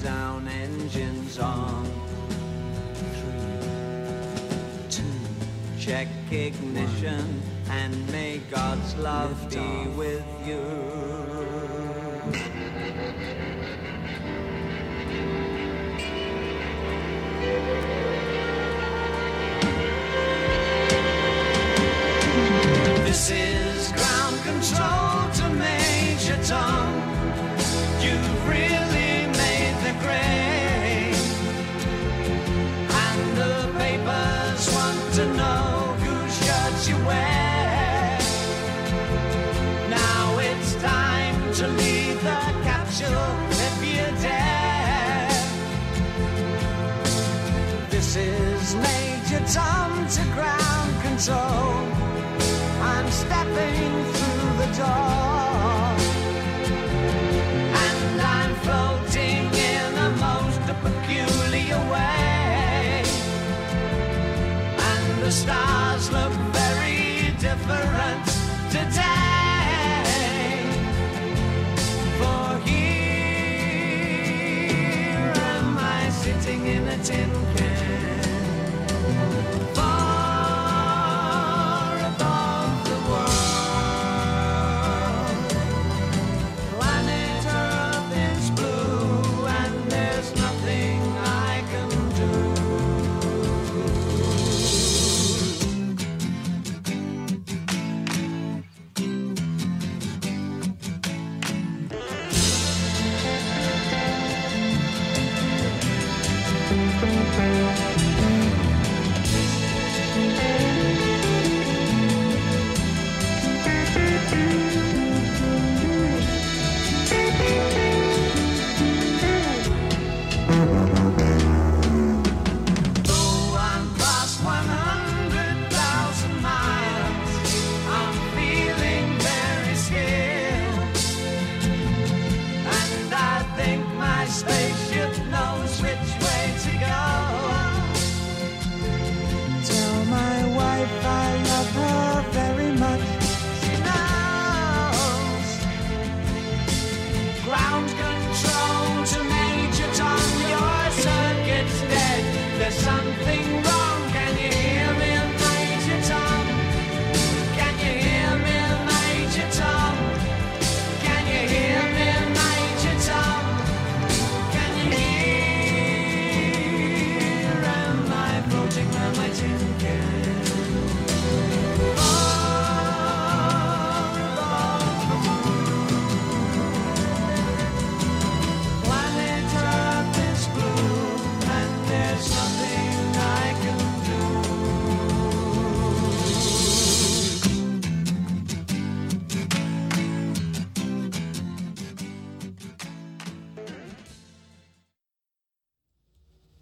Countdown 0.00 0.48
engines 0.48 1.38
on. 1.38 1.84
Three, 2.94 3.36
two. 4.88 5.02
Check 5.78 6.08
ignition 6.30 7.42
and 7.68 8.10
may 8.10 8.38
God's 8.50 8.96
love 8.96 9.50
be 9.50 9.88
with 9.96 10.24
you. 10.46 11.19
Stars 65.30 66.10
look 66.10 66.32
very 66.52 67.32
different 67.38 67.99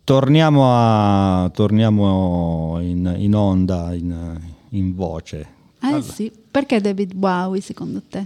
torniamo, 0.08 0.62
a, 0.64 1.50
torniamo 1.52 2.78
in, 2.80 3.14
in 3.18 3.34
onda, 3.34 3.92
in, 3.92 4.40
in 4.70 4.94
voce. 4.94 5.46
Eh 5.82 6.00
sì, 6.00 6.32
perché 6.50 6.80
David 6.80 7.14
Bowie 7.14 7.60
secondo 7.60 8.00
te? 8.08 8.24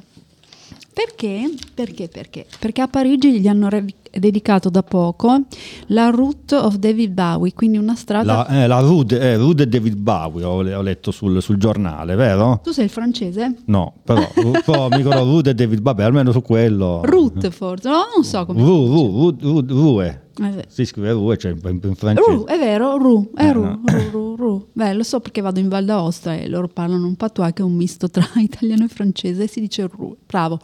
Perché? 0.93 1.53
Perché? 1.75 2.07
Perché? 2.07 2.47
Perché 2.61 2.83
a 2.83 2.87
Parigi 2.87 3.41
gli 3.41 3.49
hanno 3.49 3.69
re- 3.69 3.85
dedicato 4.13 4.69
da 4.69 4.85
poco 4.85 5.41
la 5.87 6.11
Route 6.11 6.55
of 6.55 6.77
David 6.77 7.11
Bowie, 7.15 7.53
quindi 7.53 7.79
una 7.79 7.97
strada... 7.97 8.47
La, 8.49 8.63
eh, 8.63 8.67
la 8.69 8.79
Rude, 8.79 9.33
eh, 9.33 9.67
David 9.67 9.97
Bowie, 9.97 10.45
ho, 10.45 10.59
ho 10.59 10.83
letto 10.83 11.11
sul, 11.11 11.43
sul 11.43 11.57
giornale, 11.57 12.15
vero? 12.15 12.61
Tu 12.63 12.71
sei 12.71 12.85
il 12.85 12.91
francese? 12.91 13.57
No, 13.65 13.95
però, 14.05 14.31
però 14.65 14.89
mi 14.89 14.99
ricordo 14.99 15.25
Rude 15.25 15.53
David 15.53 15.81
Bowie, 15.81 16.05
almeno 16.05 16.31
su 16.31 16.43
quello. 16.43 17.01
Route 17.03 17.51
forse, 17.51 17.89
no, 17.89 18.03
non 18.15 18.25
so 18.25 18.47
come... 18.47 18.63
Ru, 18.63 18.87
Ru, 18.87 19.11
Ru, 19.11 19.37
Ru, 19.41 19.65
Rue. 19.67 20.22
Eh, 20.41 20.65
Si 20.69 20.85
scrive 20.85 21.13
Rue, 21.13 21.37
cioè 21.37 21.53
in, 21.53 21.81
in 21.83 21.95
francese. 21.95 22.31
Ru, 22.31 22.45
è 22.45 22.59
vero, 22.59 22.97
Ru, 22.97 23.31
è 23.35 23.45
Eh, 23.47 23.53
Ru, 23.53 23.63
no. 23.63 23.81
Ru, 23.85 24.11
Ru, 24.11 24.37
Ru. 24.37 24.67
Beh, 24.73 24.93
lo 24.95 25.03
so 25.03 25.21
perché 25.21 25.41
vado 25.41 25.61
in 25.61 25.69
Val 25.69 25.85
d'Aosta 25.85 26.35
e 26.35 26.49
loro 26.49 26.69
parlano 26.69 27.07
un 27.07 27.17
patois 27.17 27.53
che 27.53 27.63
è 27.63 27.65
un 27.65 27.75
misto 27.75 28.09
tra 28.09 28.27
italiano 28.37 28.85
e 28.85 28.89
francese 28.89 29.45
e 29.45 29.47
si 29.49 29.61
dice 29.61 29.87
Ru. 29.87 30.17
Bravo. 30.27 30.59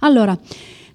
Allora, 0.00 0.38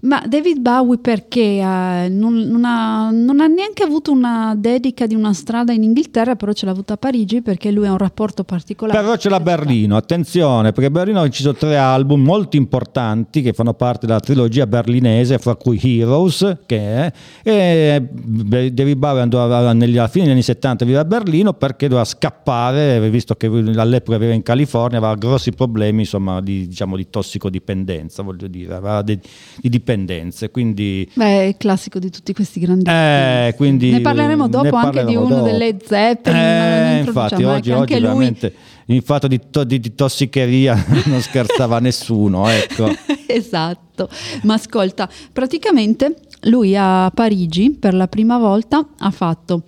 ma 0.01 0.23
David 0.27 0.59
Bowie 0.59 0.97
perché 0.97 1.59
eh, 1.59 2.07
non, 2.09 2.33
non 2.33 2.65
ha, 2.65 3.11
non 3.11 3.39
ha 3.39 3.47
neanche 3.47 3.83
avuto 3.83 4.11
una 4.11 4.55
dedica 4.57 5.05
di 5.05 5.15
una 5.15 5.33
strada 5.33 5.73
in 5.73 5.83
Inghilterra, 5.83 6.35
però 6.35 6.53
ce 6.53 6.65
l'ha 6.65 6.71
avuta 6.71 6.93
a 6.93 6.97
Parigi 6.97 7.41
perché 7.41 7.71
lui 7.71 7.85
ha 7.85 7.91
un 7.91 7.97
rapporto 7.97 8.43
particolare. 8.43 8.97
Però 8.97 9.11
la 9.11 9.17
con 9.17 9.29
questa 9.29 9.43
Berlino, 9.57 9.95
attenzione, 9.95 10.71
perché 10.71 10.89
Berlino 10.89 11.21
ha 11.21 11.25
inciso 11.25 11.53
tre 11.53 11.77
album 11.77 12.23
molto 12.23 12.57
importanti 12.57 13.41
che 13.41 13.53
fanno 13.53 13.73
parte 13.73 14.07
della 14.07 14.19
trilogia 14.19 14.65
berlinese, 14.65 15.37
fra 15.37 15.55
cui 15.55 15.79
Heroes, 15.81 16.57
che 16.65 16.77
è, 16.79 17.13
e 17.43 18.07
David 18.11 18.97
Bowie 18.97 19.21
andò 19.21 19.43
a- 19.43 19.73
negli- 19.73 19.97
alla 19.97 20.07
fine 20.07 20.23
degli 20.25 20.33
anni 20.33 20.43
70 20.43 20.83
a 20.83 20.87
vivere 20.87 21.03
a 21.05 21.07
Berlino 21.07 21.53
perché 21.53 21.87
doveva 21.87 22.05
scappare, 22.05 23.09
visto 23.09 23.35
che 23.35 23.47
all'epoca 23.47 24.17
viveva 24.17 24.35
in 24.35 24.43
California, 24.43 24.97
aveva 24.97 25.15
grossi 25.15 25.51
problemi 25.51 26.01
insomma, 26.01 26.41
di, 26.41 26.67
diciamo, 26.67 26.95
di 26.95 27.09
tossicodipendenza, 27.09 28.23
voglio 28.23 28.47
dire, 28.47 28.73
aveva 28.73 29.01
de- 29.01 29.19
di 29.61 29.79
dipendenze, 29.95 30.49
quindi... 30.51 31.09
Beh, 31.13 31.25
è 31.25 31.43
il 31.47 31.57
classico 31.57 31.99
di 31.99 32.09
tutti 32.09 32.33
questi 32.33 32.59
grandi 32.59 32.85
Eh, 32.89 33.53
quindi 33.57 33.91
Ne 33.91 34.01
parleremo 34.01 34.47
dopo 34.47 34.63
ne 34.63 34.69
anche 34.69 34.89
di 34.89 34.95
parleremo 35.13 35.25
uno 35.25 35.35
dopo. 35.35 35.45
delle 35.49 35.77
Zeppelin. 35.85 36.39
Eh, 36.39 37.03
infatti, 37.05 37.43
oggi, 37.43 37.71
oggi 37.71 37.93
lui 37.93 38.01
veramente 38.01 38.53
in 38.87 39.01
fatto 39.01 39.27
di, 39.27 39.39
to- 39.49 39.63
di- 39.63 39.79
di 39.79 39.95
tossicheria 39.95 40.75
non 41.05 41.21
scherzava 41.21 41.79
nessuno, 41.79 42.47
ecco. 42.49 42.89
esatto. 43.27 44.09
Ma 44.43 44.55
ascolta, 44.55 45.09
praticamente 45.31 46.15
lui 46.43 46.75
a 46.77 47.11
Parigi 47.13 47.71
per 47.71 47.93
la 47.93 48.07
prima 48.07 48.37
volta 48.37 48.85
ha 48.97 49.11
fatto 49.11 49.63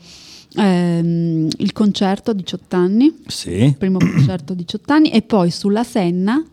ehm, 0.55 1.47
il 1.57 1.71
concerto 1.73 2.31
a 2.31 2.33
18 2.33 2.75
anni, 2.75 3.13
Sì. 3.27 3.51
il 3.63 3.77
primo 3.77 3.99
concerto 3.99 4.53
a 4.53 4.55
18 4.55 4.93
anni, 4.93 5.09
e 5.12 5.21
poi 5.21 5.51
sulla 5.51 5.83
Senna 5.83 6.43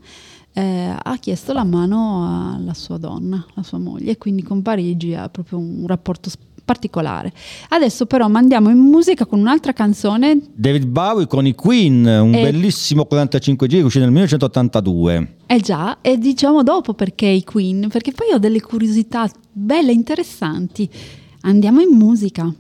eh, 0.61 0.95
ha 1.03 1.17
chiesto 1.19 1.53
la 1.53 1.65
mano 1.65 2.55
alla 2.57 2.75
sua 2.75 2.99
donna, 2.99 3.45
la 3.55 3.63
sua 3.63 3.79
moglie, 3.79 4.13
e 4.13 4.19
quindi 4.19 4.43
con 4.43 4.63
Parigi 4.63 5.15
ha 5.15 5.29
proprio 5.29 5.59
un 5.59 5.85
rapporto 5.87 6.31
particolare. 6.65 7.33
Adesso 7.71 8.07
però 8.07 8.29
mandiamo 8.29 8.69
in 8.71 8.79
musica 8.79 9.27
con 9.27 9.41
un'altra 9.41 9.73
canzone 9.73 10.39
David 10.55 10.85
Bowie 10.87 11.27
con 11.27 11.45
i 11.47 11.55
Queen, 11.55 12.05
un 12.07 12.33
Eh. 12.35 12.43
bellissimo 12.43 13.07
45 13.07 13.67
giri 13.67 13.83
uscito 13.83 14.05
nel 14.05 14.13
1982. 14.13 15.37
Eh 15.47 15.59
già, 15.61 15.99
e 16.01 16.17
diciamo 16.17 16.63
dopo 16.63 16.95
perché 16.95 17.27
i 17.27 17.43
Queen, 17.43 17.89
perché 17.91 18.13
poi 18.13 18.33
ho 18.35 18.39
delle 18.39 18.61
curiosità 18.61 19.29
belle, 19.51 19.91
interessanti. 19.93 20.89
Andiamo 21.41 21.81
in 21.81 21.89
musica. 21.97 22.53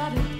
started 0.00 0.39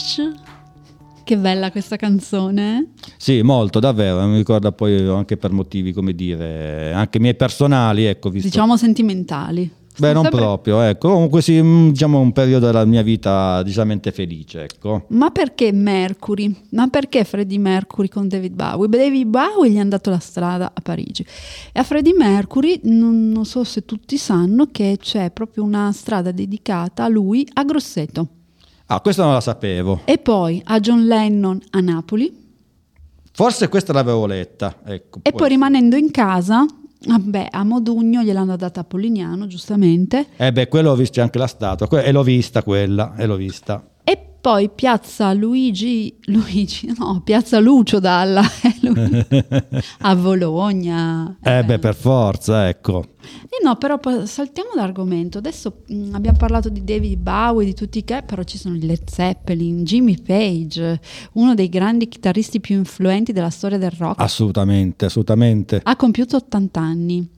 Pressure. 0.00 0.32
Che 1.22 1.36
bella 1.36 1.70
questa 1.70 1.96
canzone. 1.96 2.78
eh? 2.78 3.04
Sì, 3.18 3.42
molto, 3.42 3.80
davvero, 3.80 4.26
mi 4.26 4.38
ricorda 4.38 4.72
poi 4.72 5.06
anche 5.06 5.36
per 5.36 5.52
motivi, 5.52 5.92
come 5.92 6.14
dire, 6.14 6.90
anche 6.94 7.20
miei 7.20 7.34
personali, 7.34 8.04
ecco, 8.06 8.30
visto... 8.30 8.48
Diciamo 8.48 8.78
sentimentali. 8.78 9.70
Beh, 9.98 10.14
non 10.14 10.22
sempre- 10.22 10.40
proprio, 10.40 10.80
ecco, 10.80 11.10
comunque 11.10 11.42
sì, 11.42 11.60
mm, 11.60 11.90
diciamo 11.90 12.18
un 12.18 12.32
periodo 12.32 12.64
della 12.64 12.86
mia 12.86 13.02
vita 13.02 13.62
decisamente 13.62 14.10
felice, 14.10 14.62
ecco. 14.62 15.04
Ma 15.08 15.30
perché 15.30 15.70
Mercury? 15.70 16.56
Ma 16.70 16.88
perché 16.88 17.24
Freddie 17.24 17.58
Mercury 17.58 18.08
con 18.08 18.26
David 18.26 18.54
Bowie? 18.54 18.88
David 18.88 19.26
Bowie 19.26 19.70
gli 19.70 19.78
hanno 19.78 19.90
dato 19.90 20.08
la 20.08 20.18
strada 20.18 20.72
a 20.74 20.80
Parigi. 20.80 21.26
E 21.72 21.78
a 21.78 21.82
Freddie 21.82 22.14
Mercury, 22.14 22.80
non, 22.84 23.28
non 23.28 23.44
so 23.44 23.62
se 23.64 23.84
tutti 23.84 24.16
sanno, 24.16 24.68
che 24.72 24.96
c'è 24.98 25.30
proprio 25.30 25.62
una 25.62 25.92
strada 25.92 26.30
dedicata 26.32 27.04
a 27.04 27.08
lui 27.08 27.46
a 27.52 27.64
Grosseto. 27.64 28.28
Ah, 28.92 29.00
questa 29.00 29.22
non 29.22 29.34
la 29.34 29.40
sapevo. 29.40 30.00
E 30.04 30.18
poi 30.18 30.60
a 30.64 30.80
John 30.80 31.06
Lennon 31.06 31.60
a 31.70 31.78
Napoli. 31.78 32.48
Forse 33.32 33.68
questa 33.68 33.92
l'avevo 33.92 34.26
letta, 34.26 34.78
ecco. 34.84 35.20
E 35.22 35.30
poi 35.30 35.48
rimanendo 35.48 35.94
in 35.94 36.10
casa, 36.10 36.66
vabbè, 37.06 37.50
a 37.52 37.62
Modugno 37.62 38.24
gliel'hanno 38.24 38.56
data 38.56 38.80
a 38.80 38.84
Polignano, 38.84 39.46
giustamente. 39.46 40.26
Eh 40.36 40.50
beh, 40.50 40.66
quello 40.66 40.90
ho 40.90 40.96
visto 40.96 41.20
anche 41.20 41.38
la 41.38 41.46
statua, 41.46 42.02
e 42.02 42.10
l'ho 42.10 42.24
vista 42.24 42.64
quella, 42.64 43.14
e 43.16 43.26
l'ho 43.26 43.36
vista. 43.36 43.80
E 44.10 44.18
poi 44.40 44.70
piazza 44.70 45.32
Luigi, 45.32 46.16
Luigi, 46.24 46.92
no, 46.98 47.20
piazza 47.22 47.60
Lucio 47.60 48.00
Dalla 48.00 48.42
eh, 48.82 49.68
a 50.00 50.16
Bologna. 50.16 51.36
Eh 51.40 51.62
beh, 51.62 51.78
per 51.78 51.94
forza, 51.94 52.68
ecco. 52.68 53.04
Eh 53.22 53.62
no, 53.62 53.76
però 53.76 54.00
saltiamo 54.24 54.70
l'argomento. 54.74 55.38
Adesso 55.38 55.82
mh, 55.86 56.08
abbiamo 56.14 56.38
parlato 56.38 56.68
di 56.68 56.82
David 56.82 57.20
Bowie, 57.20 57.66
di 57.66 57.74
tutti 57.74 58.02
che, 58.02 58.24
però 58.26 58.42
ci 58.42 58.58
sono 58.58 58.76
Led 58.80 59.08
Zeppelin, 59.08 59.84
Jimmy 59.84 60.20
Page, 60.20 60.98
uno 61.34 61.54
dei 61.54 61.68
grandi 61.68 62.08
chitarristi 62.08 62.58
più 62.58 62.78
influenti 62.78 63.30
della 63.32 63.50
storia 63.50 63.78
del 63.78 63.92
rock. 63.96 64.20
Assolutamente, 64.20 65.04
assolutamente. 65.04 65.80
Ha 65.84 65.94
compiuto 65.94 66.34
80 66.34 66.80
anni 66.80 67.28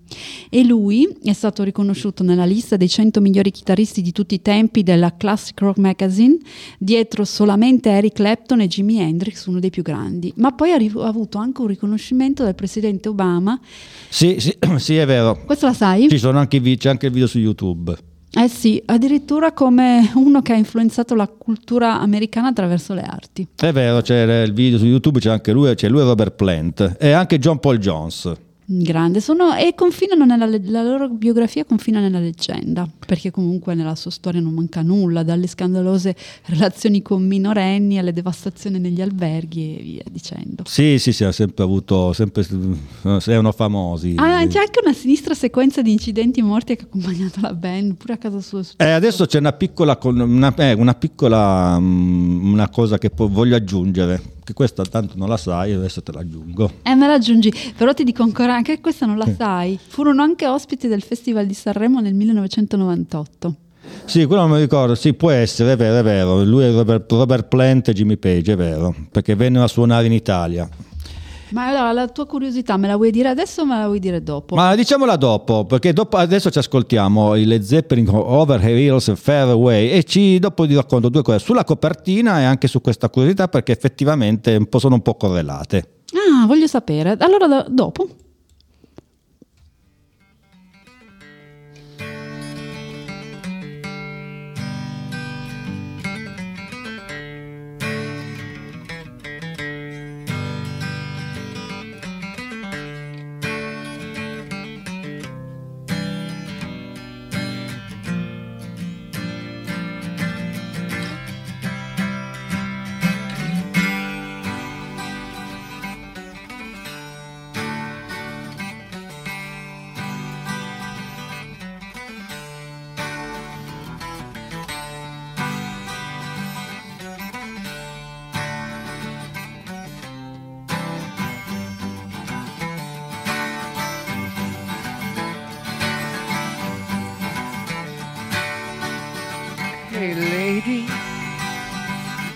e 0.48 0.64
lui 0.64 1.08
è 1.22 1.32
stato 1.32 1.62
riconosciuto 1.62 2.22
nella 2.22 2.44
lista 2.44 2.76
dei 2.76 2.88
100 2.88 3.20
migliori 3.20 3.50
chitarristi 3.50 4.02
di 4.02 4.12
tutti 4.12 4.34
i 4.34 4.42
tempi 4.42 4.82
della 4.82 5.16
Classic 5.16 5.58
Rock 5.60 5.78
Magazine, 5.78 6.36
dietro 6.78 7.24
solamente 7.24 7.90
Eric 7.90 8.14
Clapton 8.14 8.60
e 8.60 8.68
Jimi 8.68 8.98
Hendrix, 8.98 9.46
uno 9.46 9.60
dei 9.60 9.70
più 9.70 9.82
grandi. 9.82 10.32
Ma 10.36 10.52
poi 10.52 10.72
ha, 10.72 11.06
avuto 11.06 11.38
anche 11.38 11.60
un 11.60 11.66
riconoscimento 11.66 12.42
dal 12.42 12.54
presidente 12.54 13.08
Obama. 13.08 13.58
Sì, 14.08 14.36
sì, 14.38 14.56
sì, 14.76 14.96
è 14.96 15.06
vero. 15.06 15.42
Questo 15.44 15.66
la 15.66 15.74
sai? 15.74 16.08
Ci 16.08 16.18
sono 16.18 16.38
anche 16.38 16.60
c'è 16.76 16.88
anche 16.88 17.06
il 17.06 17.12
video 17.12 17.28
su 17.28 17.38
YouTube. 17.38 17.96
Eh 18.34 18.48
sì, 18.48 18.82
addirittura 18.86 19.52
come 19.52 20.10
uno 20.14 20.40
che 20.40 20.54
ha 20.54 20.56
influenzato 20.56 21.14
la 21.14 21.28
cultura 21.28 22.00
americana 22.00 22.48
attraverso 22.48 22.94
le 22.94 23.02
arti. 23.02 23.46
È 23.54 23.72
vero, 23.72 24.00
c'è 24.00 24.42
il 24.42 24.54
video 24.54 24.78
su 24.78 24.86
YouTube, 24.86 25.20
c'è 25.20 25.28
anche 25.28 25.52
lui, 25.52 25.74
c'è 25.74 25.88
lui 25.90 26.00
e 26.00 26.04
Robert 26.04 26.34
Plant 26.34 26.96
e 26.98 27.10
anche 27.12 27.38
John 27.38 27.60
Paul 27.60 27.76
Jones. 27.76 28.32
Grande, 28.74 29.20
sono, 29.20 29.54
e 29.54 29.74
confinano 29.74 30.24
nella 30.24 30.46
la 30.46 30.82
loro 30.82 31.10
biografia 31.10 31.62
confina 31.66 32.00
nella 32.00 32.18
leggenda, 32.18 32.88
perché 33.04 33.30
comunque 33.30 33.74
nella 33.74 33.94
sua 33.94 34.10
storia 34.10 34.40
non 34.40 34.54
manca 34.54 34.80
nulla, 34.80 35.22
dalle 35.22 35.46
scandalose 35.46 36.16
relazioni 36.46 37.02
con 37.02 37.22
minorenni 37.26 37.98
alle 37.98 38.14
devastazioni 38.14 38.78
negli 38.78 39.02
alberghi 39.02 39.76
e 39.76 39.82
via 39.82 40.02
dicendo. 40.10 40.62
Sì, 40.66 40.98
sì, 40.98 41.12
sì, 41.12 41.22
ha 41.24 41.32
sempre 41.32 41.64
avuto, 41.64 42.14
sempre, 42.14 42.46
erano 43.26 43.52
famosi. 43.52 44.14
Ah, 44.16 44.46
c'è 44.46 44.60
anche 44.60 44.80
una 44.82 44.94
sinistra 44.94 45.34
sequenza 45.34 45.82
di 45.82 45.92
incidenti 45.92 46.40
morti 46.40 46.74
che 46.74 46.84
ha 46.84 46.86
accompagnato 46.86 47.40
la 47.42 47.52
band, 47.52 47.96
pure 47.96 48.14
a 48.14 48.16
casa 48.16 48.40
sua. 48.40 48.62
Eh, 48.78 48.90
adesso 48.90 49.26
c'è 49.26 49.38
una 49.38 49.52
piccola, 49.52 49.98
una, 50.02 50.54
eh, 50.56 50.72
una 50.72 50.94
piccola 50.94 51.78
mm, 51.78 52.52
una 52.54 52.70
cosa 52.70 52.96
che 52.96 53.10
voglio 53.14 53.54
aggiungere, 53.54 54.31
che 54.44 54.52
questa 54.52 54.84
tanto 54.84 55.14
non 55.16 55.28
la 55.28 55.36
sai, 55.36 55.72
adesso 55.72 56.02
te 56.02 56.12
la 56.12 56.20
aggiungo. 56.20 56.70
Eh, 56.82 56.94
me 56.94 57.06
la 57.06 57.14
aggiungi, 57.14 57.52
però 57.76 57.94
ti 57.94 58.04
dico 58.04 58.22
ancora 58.22 58.54
anche 58.54 58.80
questa 58.80 59.06
non 59.06 59.18
la 59.18 59.28
sai. 59.36 59.78
Furono 59.86 60.22
anche 60.22 60.46
ospiti 60.46 60.88
del 60.88 61.02
Festival 61.02 61.46
di 61.46 61.54
Sanremo 61.54 62.00
nel 62.00 62.14
1998. 62.14 63.56
Sì, 64.04 64.24
quello 64.26 64.42
non 64.42 64.52
mi 64.52 64.60
ricordo, 64.60 64.94
sì, 64.94 65.14
può 65.14 65.30
essere, 65.30 65.72
è 65.72 65.76
vero, 65.76 65.98
è 65.98 66.02
vero. 66.02 66.44
Lui 66.44 66.64
è 66.64 66.72
Robert, 66.72 67.10
Robert 67.10 67.48
Plant 67.48 67.88
e 67.88 67.92
Jimmy 67.92 68.16
Page, 68.16 68.52
è 68.52 68.56
vero, 68.56 68.94
perché 69.10 69.34
vennero 69.34 69.64
a 69.64 69.68
suonare 69.68 70.06
in 70.06 70.12
Italia. 70.12 70.68
Ma 71.52 71.66
allora 71.66 71.92
la 71.92 72.08
tua 72.08 72.26
curiosità 72.26 72.76
me 72.76 72.88
la 72.88 72.96
vuoi 72.96 73.10
dire 73.10 73.28
adesso 73.28 73.62
o 73.62 73.66
me 73.66 73.78
la 73.78 73.86
vuoi 73.86 73.98
dire 73.98 74.22
dopo? 74.22 74.54
Ma 74.54 74.74
diciamola 74.74 75.16
dopo, 75.16 75.64
perché 75.64 75.92
dopo, 75.92 76.16
adesso 76.16 76.50
ci 76.50 76.58
ascoltiamo 76.58 77.36
il 77.36 77.46
Led 77.48 77.62
Zeppelin 77.62 78.08
Over 78.08 78.66
Hills 78.66 79.08
Away 79.50 79.90
e 79.90 80.04
ci, 80.04 80.38
dopo 80.38 80.66
ti 80.66 80.74
racconto 80.74 81.08
due 81.08 81.22
cose 81.22 81.38
sulla 81.38 81.64
copertina 81.64 82.40
e 82.40 82.44
anche 82.44 82.68
su 82.68 82.80
questa 82.80 83.10
curiosità 83.10 83.48
perché 83.48 83.72
effettivamente 83.72 84.56
un 84.56 84.66
sono 84.78 84.94
un 84.94 85.02
po' 85.02 85.14
correlate. 85.14 85.88
Ah, 86.12 86.46
voglio 86.46 86.66
sapere. 86.66 87.16
Allora 87.18 87.64
dopo. 87.68 88.06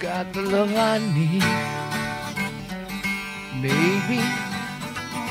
Got 0.07 0.33
the 0.33 0.43
love 0.43 0.73
I 0.73 0.99
need. 1.17 1.43
Maybe 3.61 4.21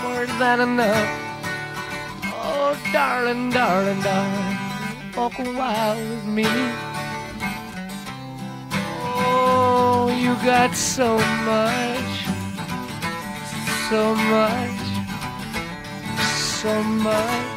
more 0.04 0.26
than 0.42 0.58
enough. 0.68 1.12
Oh, 2.44 2.78
darling, 2.92 3.52
darling, 3.52 4.02
darling, 4.02 4.58
walk 5.16 5.40
a 5.40 5.46
while 5.60 5.96
with 5.96 6.26
me. 6.26 6.52
Oh, 9.18 10.14
you 10.24 10.34
got 10.44 10.76
so 10.76 11.10
much, 11.52 12.14
so 13.90 14.02
much, 14.36 14.82
so 16.60 16.84
much. 16.84 17.55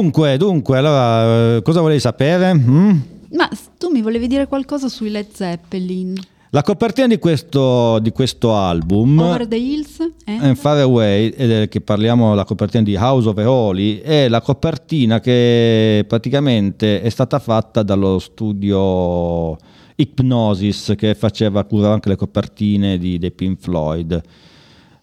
Dunque, 0.00 0.36
dunque, 0.36 0.78
allora, 0.78 1.56
eh, 1.56 1.62
cosa 1.62 1.80
volevi 1.80 1.98
sapere? 1.98 2.54
Mm? 2.54 2.98
Ma 3.32 3.48
tu 3.76 3.90
mi 3.90 4.00
volevi 4.00 4.28
dire 4.28 4.46
qualcosa 4.46 4.88
sui 4.88 5.10
Led 5.10 5.26
Zeppelin? 5.32 6.14
La 6.50 6.62
copertina 6.62 7.08
di 7.08 7.18
questo, 7.18 7.98
di 7.98 8.12
questo 8.12 8.54
album 8.54 9.18
Over 9.18 9.48
the 9.48 9.56
Hills? 9.56 9.98
Eh? 10.24 10.38
and 10.40 10.54
Far 10.54 10.78
Away, 10.78 11.30
è 11.30 11.68
che 11.68 11.80
parliamo 11.80 12.36
la 12.36 12.44
copertina 12.44 12.84
di 12.84 12.94
House 12.94 13.28
of 13.28 13.38
Holy, 13.38 13.98
è 13.98 14.28
la 14.28 14.40
copertina 14.40 15.18
che 15.18 16.04
praticamente 16.06 17.02
è 17.02 17.08
stata 17.08 17.40
fatta 17.40 17.82
dallo 17.82 18.20
studio 18.20 19.58
Hypnosis 19.96 20.94
che 20.96 21.16
faceva 21.16 21.64
curare 21.64 21.94
anche 21.94 22.08
le 22.08 22.16
copertine 22.16 22.98
di, 22.98 23.18
dei 23.18 23.32
Pink 23.32 23.58
Floyd 23.58 24.22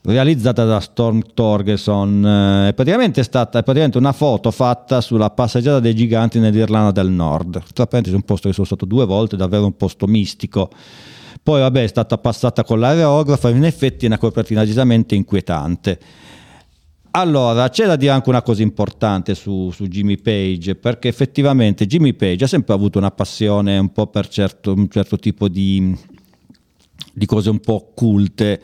realizzata 0.05 0.65
da 0.65 0.79
Storm 0.79 1.21
Torgerson 1.33 2.25
eh, 2.25 2.69
è 2.69 2.73
praticamente 2.73 3.23
stata 3.23 3.59
è 3.59 3.63
praticamente 3.63 3.97
una 3.97 4.11
foto 4.11 4.51
fatta 4.51 5.01
sulla 5.01 5.29
passeggiata 5.31 5.79
dei 5.79 5.95
giganti 5.95 6.39
nell'Irlanda 6.39 6.91
del 6.91 7.09
Nord. 7.09 7.63
Tra 7.73 7.87
parentesi 7.87 8.15
un 8.15 8.23
posto 8.23 8.47
che 8.47 8.53
sono 8.53 8.65
stato 8.65 8.85
due 8.85 9.05
volte 9.05 9.35
davvero 9.35 9.65
un 9.65 9.75
posto 9.75 10.07
mistico. 10.07 10.69
Poi 11.41 11.59
vabbè 11.59 11.83
è 11.83 11.87
stata 11.87 12.17
passata 12.17 12.63
con 12.63 12.79
l'aerografa 12.79 13.49
in 13.49 13.65
effetti 13.65 14.05
è 14.05 14.07
una 14.07 14.17
copertina 14.17 14.61
decisamente 14.61 15.15
inquietante. 15.15 15.99
Allora, 17.11 17.69
c'è 17.69 17.85
da 17.85 17.95
dire 17.95 18.11
anche 18.11 18.27
una 18.27 18.41
cosa 18.41 18.61
importante 18.61 19.35
su, 19.35 19.71
su 19.71 19.87
Jimmy 19.87 20.17
Page, 20.17 20.75
perché 20.75 21.07
effettivamente 21.07 21.87
Jimmy 21.87 22.13
Page 22.13 22.43
ha 22.43 22.47
sempre 22.47 22.73
avuto 22.73 22.97
una 22.97 23.11
passione 23.11 23.77
un 23.77 23.93
po' 23.93 24.07
per 24.07 24.27
certo, 24.27 24.73
un 24.73 24.89
certo 24.89 25.17
tipo 25.17 25.47
di, 25.47 25.97
di 27.13 27.25
cose 27.25 27.49
un 27.49 27.59
po' 27.59 27.75
occulte. 27.75 28.61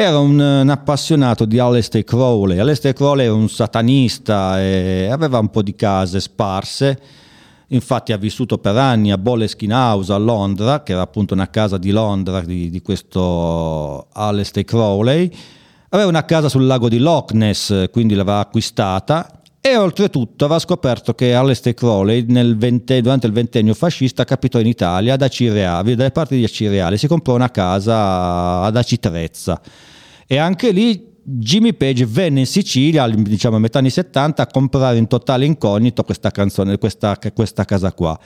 Era 0.00 0.20
un, 0.20 0.38
un 0.38 0.68
appassionato 0.68 1.44
di 1.44 1.58
Aleister 1.58 2.04
Crowley. 2.04 2.60
Aleister 2.60 2.92
Crowley 2.92 3.24
era 3.24 3.34
un 3.34 3.48
satanista 3.48 4.62
e 4.62 5.08
aveva 5.10 5.40
un 5.40 5.48
po' 5.48 5.60
di 5.60 5.74
case 5.74 6.20
sparse. 6.20 7.00
Infatti 7.70 8.12
ha 8.12 8.16
vissuto 8.16 8.58
per 8.58 8.76
anni 8.76 9.10
a 9.10 9.18
Boleskine 9.18 9.74
House 9.74 10.12
a 10.12 10.16
Londra, 10.16 10.84
che 10.84 10.92
era 10.92 11.00
appunto 11.00 11.34
una 11.34 11.50
casa 11.50 11.78
di 11.78 11.90
Londra 11.90 12.42
di, 12.42 12.70
di 12.70 12.80
questo 12.80 14.06
Aleister 14.12 14.62
Crowley. 14.62 15.28
Aveva 15.88 16.08
una 16.08 16.24
casa 16.24 16.48
sul 16.48 16.66
lago 16.66 16.88
di 16.88 16.98
Loch 16.98 17.32
Ness, 17.32 17.90
quindi 17.90 18.14
l'aveva 18.14 18.38
acquistata 18.38 19.37
e 19.60 19.76
oltretutto 19.76 20.44
aveva 20.44 20.60
scoperto 20.60 21.14
che 21.14 21.34
Aleister 21.34 21.74
Crowley 21.74 22.24
vente- 22.56 23.00
durante 23.00 23.26
il 23.26 23.32
ventennio 23.32 23.74
fascista 23.74 24.24
capitò 24.24 24.60
in 24.60 24.66
Italia 24.66 25.14
ad 25.14 25.22
Acireale, 25.22 25.94
dalle 25.94 26.10
parti 26.10 26.36
di 26.36 26.44
Acireale, 26.44 26.96
si 26.96 27.06
comprò 27.06 27.34
una 27.34 27.50
casa 27.50 28.62
ad 28.62 28.76
Acitrezza 28.76 29.60
e 30.26 30.36
anche 30.36 30.70
lì 30.70 31.16
Jimmy 31.30 31.74
Page 31.74 32.06
venne 32.06 32.40
in 32.40 32.46
Sicilia, 32.46 33.06
diciamo 33.08 33.56
a 33.56 33.58
metà 33.58 33.80
anni 33.80 33.90
70, 33.90 34.42
a 34.42 34.46
comprare 34.46 34.96
in 34.96 35.06
totale 35.06 35.44
incognito 35.44 36.02
questa 36.02 36.30
canzone, 36.30 36.78
questa, 36.78 37.18
questa 37.34 37.64
casa 37.66 37.92
qua. 37.92 38.18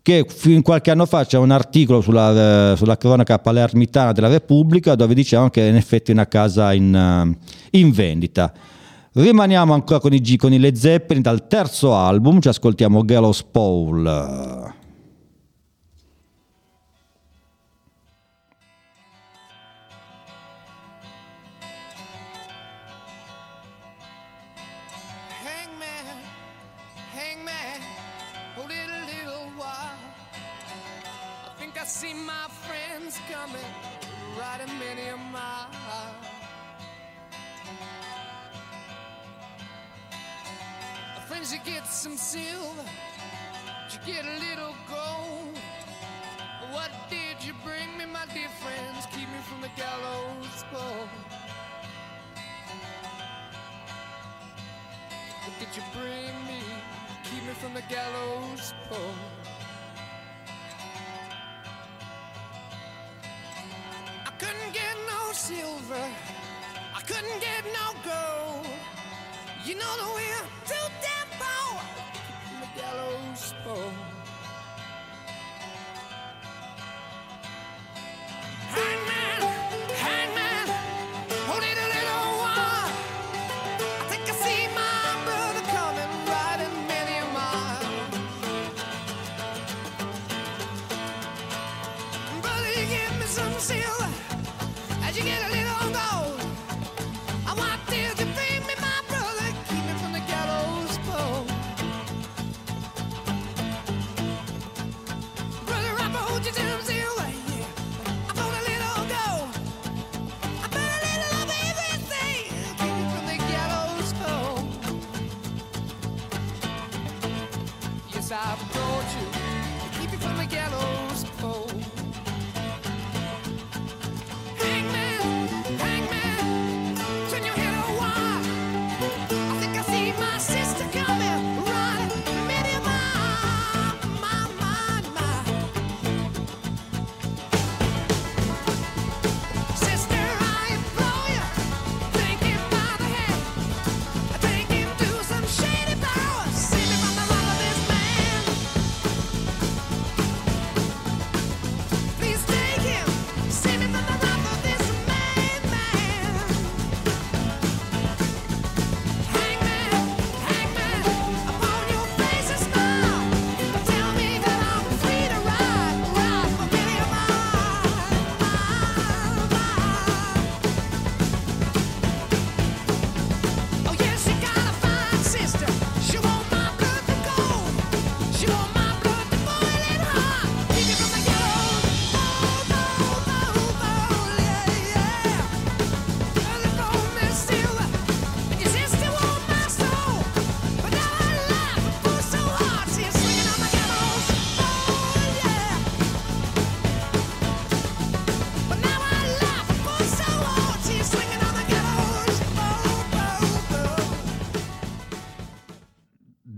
Che 0.00 0.24
fin 0.28 0.62
qualche 0.62 0.90
anno 0.90 1.04
fa 1.04 1.26
c'era 1.26 1.42
un 1.42 1.50
articolo 1.50 2.00
sulla, 2.00 2.74
sulla 2.76 2.96
cronaca 2.96 3.38
palermitana 3.38 4.12
della 4.12 4.28
Repubblica 4.28 4.94
dove 4.94 5.14
dicevano 5.14 5.50
che 5.50 5.62
in 5.62 5.74
effetti 5.74 6.12
è 6.12 6.14
una 6.14 6.28
casa 6.28 6.72
in, 6.72 7.36
in 7.70 7.90
vendita. 7.90 8.52
Rimaniamo 9.18 9.72
ancora 9.72 9.98
con 9.98 10.12
i, 10.12 10.20
G- 10.20 10.36
con 10.36 10.52
i 10.52 10.58
Led 10.58 10.76
Zeppelin 10.76 11.22
dal 11.22 11.46
terzo 11.46 11.94
album, 11.94 12.38
ci 12.38 12.48
ascoltiamo 12.48 13.02
Gallows 13.02 13.44
Paul. 13.44 14.75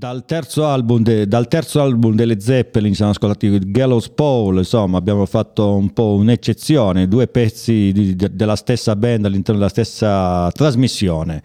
Dal 0.09 0.25
terzo, 0.25 0.65
album 0.65 1.03
de- 1.03 1.29
dal 1.29 1.49
terzo 1.49 1.83
album 1.83 2.15
delle 2.15 2.41
Zeppelin 2.41 2.95
siamo 2.95 3.11
ascoltati 3.11 3.59
Gallows 3.71 4.09
Pole, 4.09 4.61
insomma 4.61 4.97
abbiamo 4.97 5.27
fatto 5.27 5.75
un 5.75 5.93
po' 5.93 6.15
un'eccezione, 6.15 7.07
due 7.09 7.27
pezzi 7.27 7.93
di- 7.93 8.17
de- 8.17 8.31
della 8.33 8.57
stessa 8.57 8.97
band 8.97 9.27
all'interno 9.27 9.59
della 9.61 9.71
stessa 9.71 10.51
trasmissione. 10.51 11.43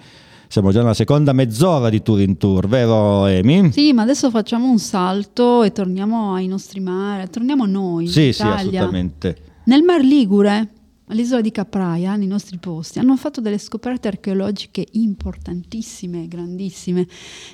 Siamo 0.48 0.72
già 0.72 0.80
nella 0.80 0.94
seconda 0.94 1.34
mezz'ora 1.34 1.90
di 1.90 2.02
Tour 2.02 2.22
in 2.22 2.38
Tour, 2.38 2.66
vero 2.70 3.26
Emi? 3.26 3.70
Sì, 3.74 3.92
ma 3.92 4.04
adesso 4.04 4.30
facciamo 4.30 4.70
un 4.70 4.80
salto 4.80 5.64
e 5.64 5.74
torniamo 5.74 6.34
ai 6.34 6.48
nostri 6.48 6.80
mari, 6.80 7.30
torniamo 7.30 7.64
a 7.64 7.68
noi. 7.68 8.06
in 8.06 8.10
Sì, 8.12 8.32
sì, 8.32 8.44
Italia. 8.44 8.80
assolutamente. 8.80 9.36
Nel 9.66 9.82
Mar 9.84 10.00
Ligure, 10.00 10.70
all'isola 11.14 11.42
di 11.42 11.52
Capraia, 11.52 12.16
nei 12.16 12.28
nostri 12.28 12.58
posti, 12.58 13.00
hanno 13.00 13.16
fatto 13.16 13.40
delle 13.40 13.58
scoperte 13.60 14.08
archeologiche 14.08 14.86
importantissime, 14.92 16.28
grandissime. 16.28 17.08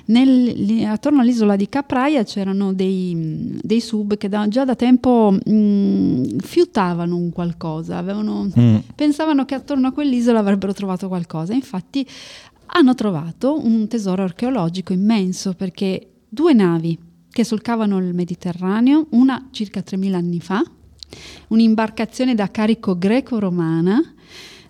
Nel- 0.06 0.84
attorno 0.86 1.20
all'isola 1.20 1.56
di 1.56 1.68
Capraia 1.68 2.24
c'erano 2.24 2.72
dei, 2.72 3.58
dei 3.62 3.80
sub 3.80 4.16
che 4.16 4.28
da- 4.28 4.48
già 4.48 4.64
da 4.64 4.74
tempo 4.74 5.30
mh, 5.44 6.38
fiutavano 6.38 7.16
un 7.16 7.30
qualcosa, 7.30 7.98
avevano- 7.98 8.48
Mm. 8.58 8.76
pensavano 8.94 9.44
che 9.44 9.54
attorno 9.54 9.88
a 9.88 9.92
quell'isola 9.92 10.38
avrebbero 10.40 10.72
trovato 10.72 11.08
qualcosa. 11.08 11.52
Infatti 11.52 12.06
hanno 12.72 12.94
trovato 12.94 13.58
un 13.64 13.86
tesoro 13.88 14.22
archeologico 14.22 14.92
immenso 14.92 15.52
perché 15.54 16.08
due 16.28 16.52
navi 16.54 16.98
che 17.30 17.44
solcavano 17.44 17.98
il 17.98 18.14
Mediterraneo, 18.14 19.06
una 19.10 19.48
circa 19.50 19.82
3000 19.82 20.16
anni 20.16 20.40
fa, 20.40 20.62
un'imbarcazione 21.48 22.34
da 22.34 22.50
carico 22.50 22.96
greco-romana, 22.96 24.00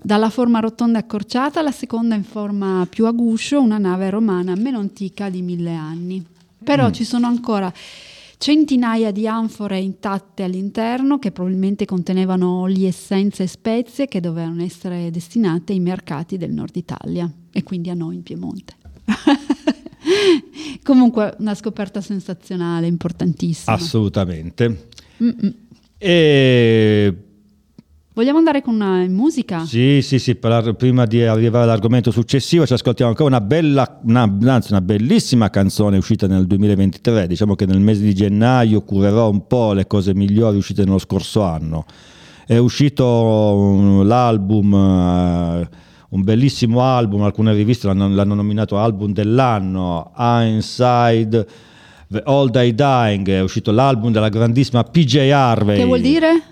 dalla 0.02 0.30
forma 0.30 0.60
rotonda 0.60 0.98
accorciata, 0.98 1.62
la 1.62 1.72
seconda 1.72 2.14
in 2.14 2.24
forma 2.24 2.86
più 2.88 3.06
a 3.06 3.12
guscio, 3.12 3.60
una 3.60 3.78
nave 3.78 4.10
romana 4.10 4.54
meno 4.54 4.78
antica 4.78 5.28
di 5.28 5.42
mille 5.42 5.74
anni. 5.74 6.24
Però 6.62 6.90
ci 6.90 7.04
sono 7.04 7.26
ancora 7.26 7.72
centinaia 8.40 9.10
di 9.10 9.26
anfore 9.26 9.78
intatte 9.78 10.42
all'interno 10.42 11.18
che 11.18 11.30
probabilmente 11.30 11.84
contenevano 11.84 12.60
oli, 12.60 12.86
essenze 12.86 13.42
e 13.42 13.46
spezie 13.46 14.08
che 14.08 14.20
dovevano 14.20 14.62
essere 14.62 15.10
destinate 15.10 15.74
ai 15.74 15.80
mercati 15.80 16.38
del 16.38 16.50
nord 16.50 16.74
Italia 16.76 17.30
e 17.52 17.62
quindi 17.62 17.90
a 17.90 17.94
noi 17.94 18.14
in 18.14 18.22
Piemonte. 18.22 18.74
Comunque 20.82 21.34
una 21.38 21.54
scoperta 21.54 22.00
sensazionale, 22.00 22.86
importantissima. 22.86 23.76
Assolutamente. 23.76 24.88
Mm-mm. 25.22 25.54
E 26.02 27.14
Vogliamo 28.12 28.38
andare 28.38 28.60
con 28.60 28.74
una 28.74 29.06
musica? 29.06 29.64
Sì, 29.64 30.02
sì, 30.02 30.18
sì, 30.18 30.34
per- 30.34 30.74
prima 30.74 31.06
di 31.06 31.22
arrivare 31.22 31.64
all'argomento 31.64 32.10
successivo 32.10 32.66
ci 32.66 32.72
ascoltiamo 32.72 33.10
ancora 33.10 33.28
una 33.28 33.40
bella, 33.40 34.00
una, 34.02 34.22
anzi 34.46 34.72
una 34.72 34.80
bellissima 34.80 35.48
canzone 35.48 35.96
uscita 35.96 36.26
nel 36.26 36.46
2023, 36.46 37.26
diciamo 37.26 37.54
che 37.54 37.66
nel 37.66 37.80
mese 37.80 38.02
di 38.02 38.14
gennaio 38.14 38.82
curerò 38.82 39.30
un 39.30 39.46
po' 39.46 39.72
le 39.72 39.86
cose 39.86 40.12
migliori 40.14 40.56
uscite 40.56 40.84
nello 40.84 40.98
scorso 40.98 41.42
anno. 41.42 41.84
È 42.46 42.56
uscito 42.56 43.06
um, 43.06 44.02
l'album, 44.06 44.74
eh, 44.74 45.68
un 46.08 46.22
bellissimo 46.22 46.82
album, 46.82 47.22
alcune 47.22 47.54
riviste 47.54 47.86
l'hanno, 47.86 48.08
l'hanno 48.08 48.34
nominato 48.34 48.76
album 48.76 49.12
dell'anno, 49.12 50.12
Inside 50.16 51.46
the 52.10 52.22
All 52.24 52.50
Day 52.50 52.74
Dying, 52.74 53.28
è 53.28 53.40
uscito 53.40 53.70
l'album 53.70 54.10
della 54.10 54.28
grandissima 54.28 54.82
PJ 54.82 55.30
Harvey. 55.32 55.76
Che 55.76 55.84
vuol 55.84 56.00
dire? 56.00 56.42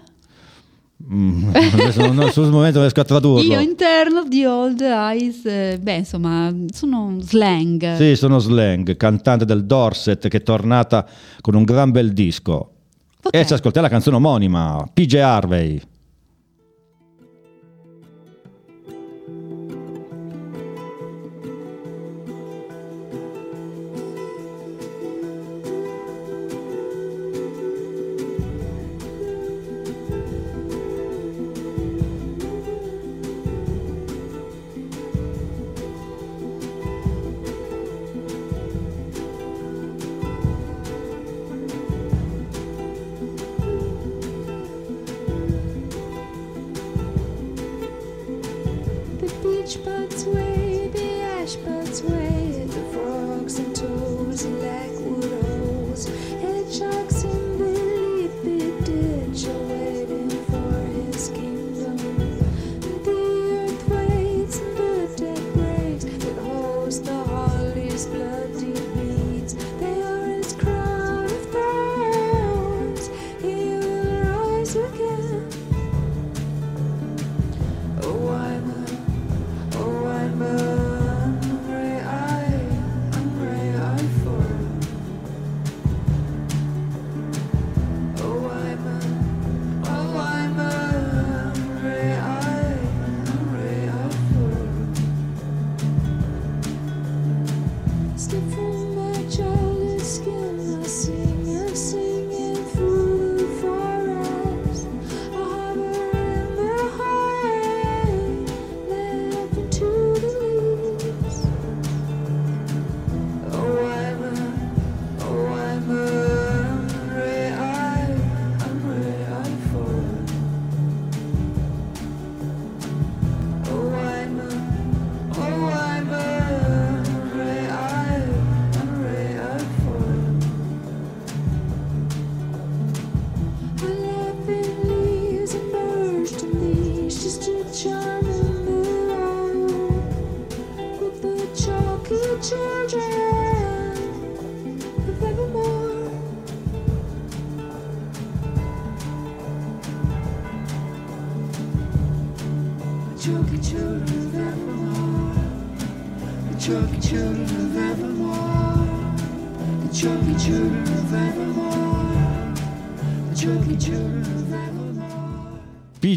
Mm, 1.12 1.50
adesso 1.72 2.12
non, 2.12 2.30
sul 2.30 2.48
momento 2.50 2.80
riesco 2.80 3.00
a 3.00 3.04
tradurlo. 3.04 3.42
Io 3.42 3.58
interno 3.58 4.24
di 4.24 4.44
Old 4.44 4.80
Eyes, 4.80 5.44
eh, 5.46 5.78
beh 5.80 5.96
insomma 5.96 6.54
sono 6.72 7.16
slang. 7.20 7.96
Sì, 7.96 8.14
sono 8.14 8.38
Slang, 8.38 8.96
cantante 8.96 9.44
del 9.44 9.64
Dorset 9.64 10.28
che 10.28 10.36
è 10.36 10.42
tornata 10.42 11.04
con 11.40 11.54
un 11.54 11.64
gran 11.64 11.90
bel 11.90 12.12
disco. 12.12 12.72
Ok. 13.22 13.34
E 13.34 13.44
ci 13.44 13.52
ascoltiamo 13.52 13.86
la 13.86 13.92
canzone 13.92 14.16
omonima, 14.16 14.88
PJ 14.92 15.14
Harvey. 15.14 15.80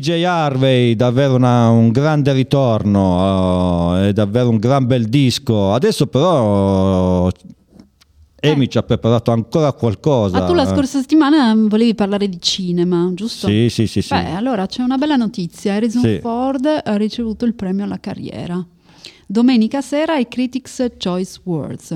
PJ 0.01 0.23
Harvey, 0.25 0.95
davvero 0.95 1.35
una- 1.35 1.69
un 1.69 1.91
grande 1.91 2.33
ritorno, 2.33 3.99
eh, 4.01 4.09
è 4.09 4.13
davvero 4.13 4.49
un 4.49 4.57
gran 4.57 4.87
bel 4.87 5.05
disco. 5.07 5.73
Adesso 5.73 6.07
però 6.07 7.29
Amy 8.43 8.67
ci 8.67 8.79
ha 8.79 8.81
preparato 8.83 9.29
ancora 9.31 9.71
qualcosa. 9.73 10.39
Ma 10.39 10.45
tu 10.47 10.53
la 10.55 10.65
scorsa 10.65 10.99
settimana 10.99 11.53
volevi 11.55 11.93
parlare 11.93 12.27
di 12.27 12.41
cinema, 12.41 13.11
giusto? 13.13 13.45
Sì, 13.47 13.67
sì, 13.69 13.85
sì, 13.85 14.01
sì. 14.01 14.11
Beh, 14.15 14.31
allora 14.31 14.65
c'è 14.65 14.81
una 14.81 14.97
bella 14.97 15.15
notizia. 15.15 15.75
Harrison 15.75 16.01
Sì. 16.01 16.17
Ford 16.19 16.65
ha 16.83 16.95
ricevuto 16.95 17.45
il 17.45 17.53
premio 17.53 17.83
alla 17.83 17.99
carriera. 17.99 18.65
Domenica 19.27 19.81
sera 19.81 20.13
ai 20.15 20.27
Critics' 20.27 20.87
Choice 20.97 21.39
Awards. 21.45 21.95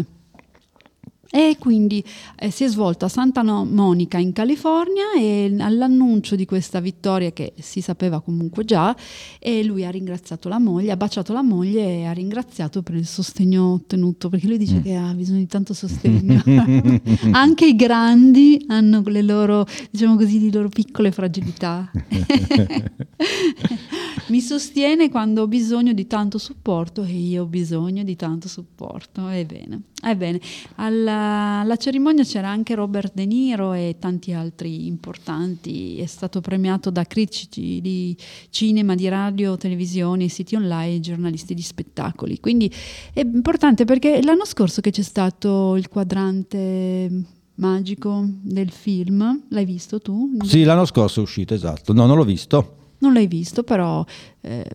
E 1.29 1.57
quindi 1.59 2.03
eh, 2.37 2.51
si 2.51 2.63
è 2.63 2.67
svolto 2.67 3.05
a 3.05 3.09
Santa 3.09 3.43
Monica 3.43 4.17
in 4.17 4.31
California 4.31 5.13
e 5.17 5.53
all'annuncio 5.59 6.35
di 6.35 6.45
questa 6.45 6.79
vittoria 6.79 7.31
che 7.31 7.53
si 7.59 7.81
sapeva 7.81 8.21
comunque 8.21 8.63
già, 8.63 8.95
e 9.39 9.63
lui 9.63 9.85
ha 9.85 9.89
ringraziato 9.89 10.47
la 10.47 10.59
moglie, 10.59 10.91
ha 10.91 10.97
baciato 10.97 11.33
la 11.33 11.41
moglie 11.41 11.99
e 11.99 12.05
ha 12.05 12.11
ringraziato 12.11 12.83
per 12.83 12.95
il 12.95 13.05
sostegno 13.05 13.73
ottenuto, 13.73 14.29
perché 14.29 14.47
lui 14.47 14.57
dice 14.57 14.81
che 14.81 14.95
ha 14.95 15.13
bisogno 15.13 15.39
di 15.39 15.47
tanto 15.47 15.73
sostegno. 15.73 16.41
Anche 17.31 17.65
i 17.65 17.75
grandi 17.75 18.63
hanno 18.67 19.01
le 19.05 19.21
loro, 19.21 19.65
diciamo 19.89 20.15
così, 20.15 20.45
le 20.45 20.51
loro 20.51 20.69
piccole 20.69 21.11
fragilità. 21.11 21.91
Mi 24.27 24.41
sostiene 24.41 25.09
quando 25.09 25.43
ho 25.43 25.47
bisogno 25.47 25.93
di 25.93 26.07
tanto 26.07 26.39
supporto 26.39 27.03
e 27.03 27.11
io 27.11 27.43
ho 27.43 27.45
bisogno 27.45 28.03
di 28.03 28.15
tanto 28.15 28.47
supporto. 28.47 29.27
Ebbene, 29.27 29.81
ebbene. 30.03 30.39
Alla, 30.75 31.59
alla 31.59 31.75
cerimonia 31.75 32.23
c'era 32.23 32.49
anche 32.49 32.73
Robert 32.73 33.13
De 33.13 33.25
Niro 33.25 33.73
e 33.73 33.97
tanti 33.99 34.33
altri 34.33 34.87
importanti. 34.87 35.97
È 35.99 36.07
stato 36.07 36.41
premiato 36.41 36.89
da 36.89 37.03
critici 37.03 37.79
di 37.81 38.17
cinema, 38.49 38.95
di 38.95 39.07
radio, 39.07 39.57
televisione, 39.57 40.27
siti 40.27 40.55
online, 40.55 40.99
giornalisti 41.01 41.53
di 41.53 41.61
spettacoli. 41.61 42.39
Quindi 42.39 42.71
è 43.13 43.21
importante 43.21 43.85
perché 43.85 44.23
l'anno 44.23 44.45
scorso 44.45 44.81
che 44.81 44.89
c'è 44.89 45.03
stato 45.03 45.75
il 45.75 45.87
quadrante 45.87 47.25
magico 47.57 48.25
del 48.41 48.71
film, 48.71 49.43
l'hai 49.49 49.65
visto 49.65 49.99
tu? 49.99 50.31
Sì, 50.43 50.63
l'anno 50.63 50.85
scorso 50.85 51.19
è 51.19 51.23
uscito, 51.23 51.53
esatto. 51.53 51.93
No, 51.93 52.07
non 52.07 52.17
l'ho 52.17 52.25
visto. 52.25 52.77
Non 53.05 53.13
l'hai 53.13 53.27
visto, 53.27 53.61
però 53.61 54.03
eh, 54.41 54.67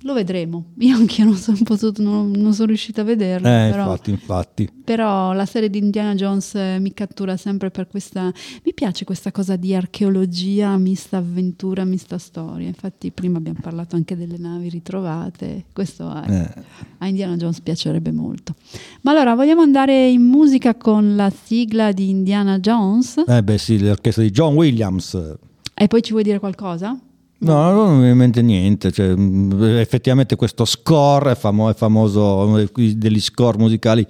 lo 0.00 0.14
vedremo. 0.14 0.72
Io 0.80 0.96
anche 0.96 1.22
non 1.24 1.36
sono, 1.36 1.58
potuto, 1.62 2.00
non, 2.00 2.30
non 2.30 2.54
sono 2.54 2.68
riuscita 2.68 3.02
a 3.02 3.04
vederlo. 3.04 3.46
Eh, 3.46 3.68
però, 3.70 3.90
infatti, 3.90 4.10
infatti. 4.10 4.70
però 4.84 5.34
la 5.34 5.44
serie 5.44 5.68
di 5.68 5.76
Indiana 5.76 6.14
Jones 6.14 6.54
eh, 6.54 6.78
mi 6.80 6.94
cattura 6.94 7.36
sempre 7.36 7.70
per 7.70 7.86
questa... 7.86 8.32
Mi 8.64 8.72
piace 8.72 9.04
questa 9.04 9.30
cosa 9.30 9.56
di 9.56 9.74
archeologia, 9.74 10.74
mista 10.78 11.18
avventura, 11.18 11.84
mista 11.84 12.16
storia. 12.16 12.66
Infatti 12.66 13.10
prima 13.10 13.36
abbiamo 13.36 13.58
parlato 13.60 13.94
anche 13.94 14.16
delle 14.16 14.38
navi 14.38 14.70
ritrovate. 14.70 15.64
Questo 15.70 16.06
a, 16.06 16.24
Eh. 16.26 16.54
a 16.96 17.06
Indiana 17.06 17.36
Jones 17.36 17.60
piacerebbe 17.60 18.10
molto. 18.10 18.54
Ma 19.02 19.10
allora, 19.10 19.34
vogliamo 19.34 19.60
andare 19.60 20.08
in 20.08 20.22
musica 20.22 20.76
con 20.76 21.14
la 21.14 21.30
sigla 21.30 21.92
di 21.92 22.08
Indiana 22.08 22.58
Jones? 22.58 23.22
Eh 23.26 23.42
beh 23.42 23.58
sì, 23.58 23.78
l'orchestra 23.78 24.22
di 24.22 24.30
John 24.30 24.54
Williams. 24.54 25.36
E 25.74 25.88
poi 25.88 26.00
ci 26.00 26.12
vuoi 26.12 26.22
dire 26.22 26.38
qualcosa? 26.38 26.98
No, 27.38 27.70
non 27.72 27.90
mi 27.92 27.98
viene 27.98 28.10
in 28.12 28.16
mente 28.18 28.42
niente. 28.42 28.90
Cioè, 28.92 29.14
mh, 29.14 29.78
effettivamente 29.78 30.36
questo 30.36 30.64
score 30.64 31.32
è, 31.32 31.34
famo- 31.34 31.68
è 31.68 31.74
famoso, 31.74 32.22
uno 32.46 32.64
degli 32.74 33.20
score 33.20 33.58
musicali 33.58 34.06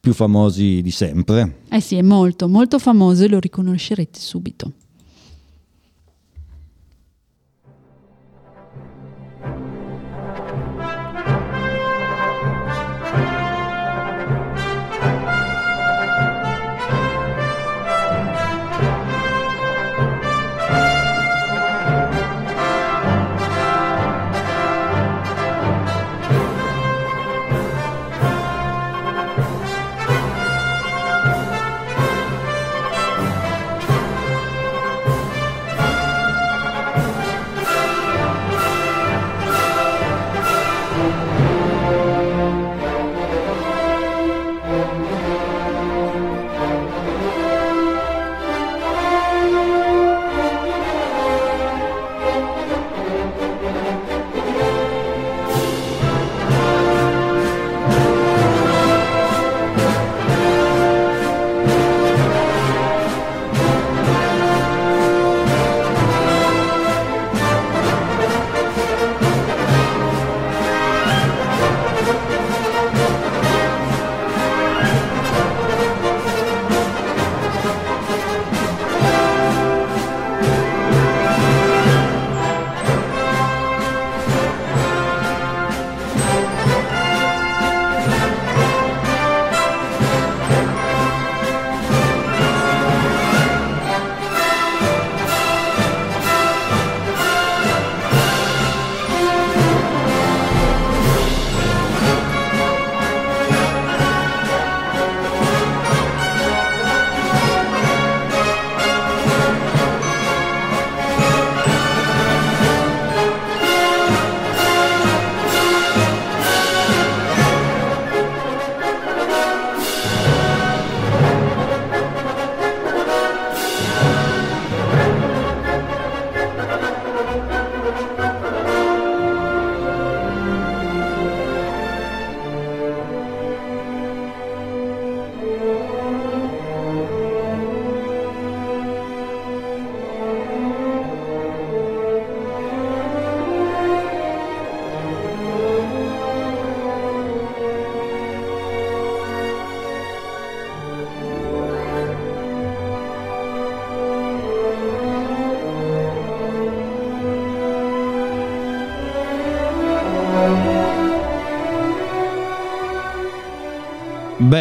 più 0.00 0.12
famosi 0.14 0.80
di 0.82 0.90
sempre. 0.90 1.62
Eh 1.68 1.80
sì, 1.80 1.96
è 1.96 2.02
molto, 2.02 2.48
molto 2.48 2.78
famoso 2.78 3.24
e 3.24 3.28
lo 3.28 3.38
riconoscerete 3.38 4.18
subito. 4.18 4.72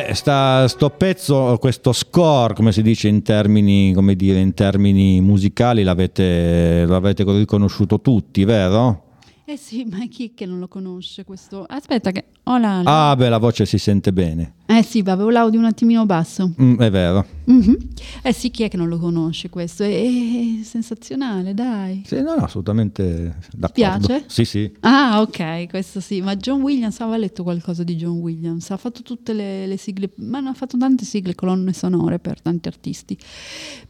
Beh, 0.01 0.13
sta, 0.13 0.65
sto 0.69 0.89
pezzo, 0.91 1.57
questo 1.59 1.91
score, 1.91 2.53
come 2.53 2.71
si 2.71 2.81
dice 2.81 3.09
in 3.09 3.21
termini, 3.21 3.91
come 3.93 4.15
dire, 4.15 4.39
in 4.39 4.53
termini 4.53 5.19
musicali, 5.19 5.83
l'avete, 5.83 6.85
l'avete 6.87 7.25
riconosciuto 7.25 7.99
tutti, 7.99 8.45
vero? 8.45 9.07
Eh 9.43 9.57
sì, 9.57 9.83
ma 9.83 9.97
chi 10.09 10.27
è 10.27 10.31
che 10.33 10.45
non 10.45 10.59
lo 10.59 10.69
conosce 10.69 11.25
questo? 11.25 11.65
Aspetta 11.67 12.11
che 12.11 12.25
ho 12.43 12.57
la... 12.57 12.81
la- 12.81 13.09
Ah, 13.09 13.15
beh, 13.17 13.27
la 13.27 13.39
voce 13.39 13.65
si 13.65 13.77
sente 13.77 14.13
bene. 14.13 14.53
Eh 14.67 14.83
sì, 14.83 15.03
avevo 15.05 15.31
l'audio 15.31 15.59
un 15.59 15.65
attimino 15.65 16.05
basso. 16.05 16.49
Mm, 16.61 16.79
è 16.79 16.89
vero. 16.89 17.25
Mhm. 17.49 17.77
Eh 18.21 18.31
sì, 18.31 18.51
chi 18.51 18.61
è 18.61 18.69
che 18.69 18.77
non 18.77 18.87
lo 18.87 18.99
conosce 18.99 19.49
questo? 19.49 19.83
È, 19.83 19.87
è 19.87 20.63
sensazionale, 20.63 21.55
dai. 21.55 22.03
Sì, 22.05 22.21
no, 22.21 22.35
no, 22.35 22.43
assolutamente 22.43 23.37
d'accordo. 23.51 23.71
piace? 23.73 24.23
Sì, 24.27 24.45
sì. 24.45 24.71
Ah, 24.81 25.19
ok, 25.21 25.67
questo 25.67 25.99
sì. 25.99 26.21
Ma 26.21 26.35
John 26.35 26.61
Williams 26.61 26.99
aveva 26.99 27.17
letto 27.17 27.41
qualcosa 27.41 27.83
di 27.83 27.95
John 27.95 28.17
Williams. 28.17 28.69
Ha 28.69 28.77
fatto 28.77 29.01
tutte 29.01 29.33
le, 29.33 29.65
le 29.65 29.77
sigle, 29.77 30.11
ma 30.17 30.37
ha 30.37 30.53
fatto 30.53 30.77
tante 30.77 31.05
sigle, 31.05 31.33
colonne 31.33 31.73
sonore 31.73 32.19
per 32.19 32.39
tanti 32.39 32.67
artisti. 32.67 33.17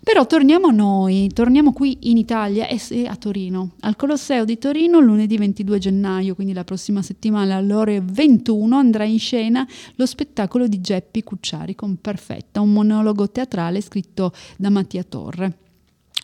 Però 0.02 0.26
torniamo 0.26 0.68
a 0.68 0.72
noi, 0.72 1.30
torniamo 1.34 1.74
qui 1.74 1.98
in 2.04 2.18
Italia 2.18 2.68
e 2.68 2.80
a 3.08 3.16
Torino, 3.18 3.72
al 3.82 3.98
Colosseo 3.98 4.46
di 4.46 4.58
Torino, 4.58 5.00
lunedì 5.02 5.38
22 5.38 5.78
gennaio, 5.80 6.34
quindi 6.34 6.54
la 6.54 6.64
prossima 6.64 7.02
settimana 7.02 7.56
alle 7.56 7.74
ore 7.74 8.02
21 8.02 8.78
andrà 8.78 9.04
in 9.04 9.20
scena 9.20 9.68
lo 9.96 10.06
spettacolo 10.06 10.68
di 10.68 10.80
Geppi 10.80 11.24
Cucciari 11.24 11.76
con 11.76 11.98
Perfetta, 12.00 12.62
un 12.62 12.72
monologo 12.72 13.30
teatrale 13.30 13.48
scritto 13.82 14.32
da 14.58 14.70
Mattia 14.70 15.04
Torre 15.04 15.58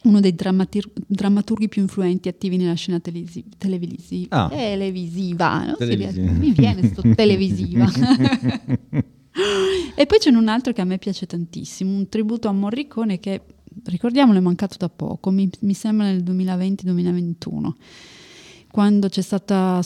uno 0.05 0.19
dei 0.19 0.36
drammatir- 0.36 0.91
drammaturghi 1.07 1.67
più 1.67 1.82
influenti 1.82 2.28
attivi 2.28 2.57
nella 2.57 2.76
scena 2.76 2.99
telesi- 2.99 3.45
televisiva. 3.57 4.45
Ah. 4.45 4.49
televisiva, 4.49 5.65
no? 5.65 5.71
Si 5.71 5.78
Televisiva. 5.78 6.32
mi 6.32 6.51
viene 6.51 6.88
sto 6.88 7.01
televisiva. 7.15 7.89
e 9.95 10.05
poi 10.05 10.19
c'è 10.19 10.30
un 10.30 10.47
altro 10.47 10.73
che 10.73 10.82
a 10.82 10.86
me 10.86 10.97
piace 10.97 11.26
tantissimo, 11.26 11.91
un 11.91 12.07
tributo 12.07 12.47
a 12.47 12.51
Morricone 12.51 13.19
che, 13.19 13.41
ricordiamolo, 13.86 14.38
è 14.38 14.41
mancato 14.41 14.76
da 14.78 14.89
poco, 14.89 15.32
mi, 15.32 15.49
mi 15.61 15.73
sembra 15.73 16.05
nel 16.05 16.23
2020-2021 16.23 17.71
quando 18.76 19.07
c'è 19.07 19.21
stata, 19.21 19.80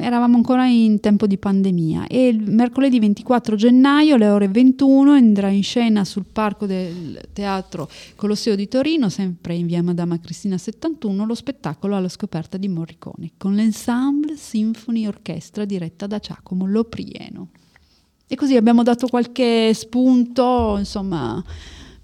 eravamo 0.00 0.36
ancora 0.36 0.66
in 0.66 1.00
tempo 1.00 1.26
di 1.26 1.38
pandemia 1.38 2.06
e 2.06 2.28
il 2.28 2.42
mercoledì 2.42 3.00
24 3.00 3.56
gennaio 3.56 4.16
alle 4.16 4.28
ore 4.28 4.48
21 4.48 5.12
andrà 5.12 5.48
in 5.48 5.62
scena 5.62 6.04
sul 6.04 6.26
parco 6.30 6.66
del 6.66 7.18
teatro 7.32 7.88
Colosseo 8.16 8.54
di 8.54 8.68
Torino, 8.68 9.08
sempre 9.08 9.54
in 9.54 9.64
via 9.64 9.82
Madama 9.82 10.20
Cristina 10.20 10.58
71, 10.58 11.24
lo 11.24 11.34
spettacolo 11.34 11.96
alla 11.96 12.10
scoperta 12.10 12.58
di 12.58 12.68
Morricone 12.68 13.30
con 13.38 13.54
l'ensemble 13.54 14.36
Symphony 14.36 15.06
Orchestra 15.06 15.64
diretta 15.64 16.06
da 16.06 16.18
Giacomo 16.18 16.66
Loprieno. 16.66 17.48
E 18.26 18.36
così 18.36 18.56
abbiamo 18.56 18.82
dato 18.82 19.06
qualche 19.06 19.72
spunto, 19.72 20.76
insomma, 20.76 21.42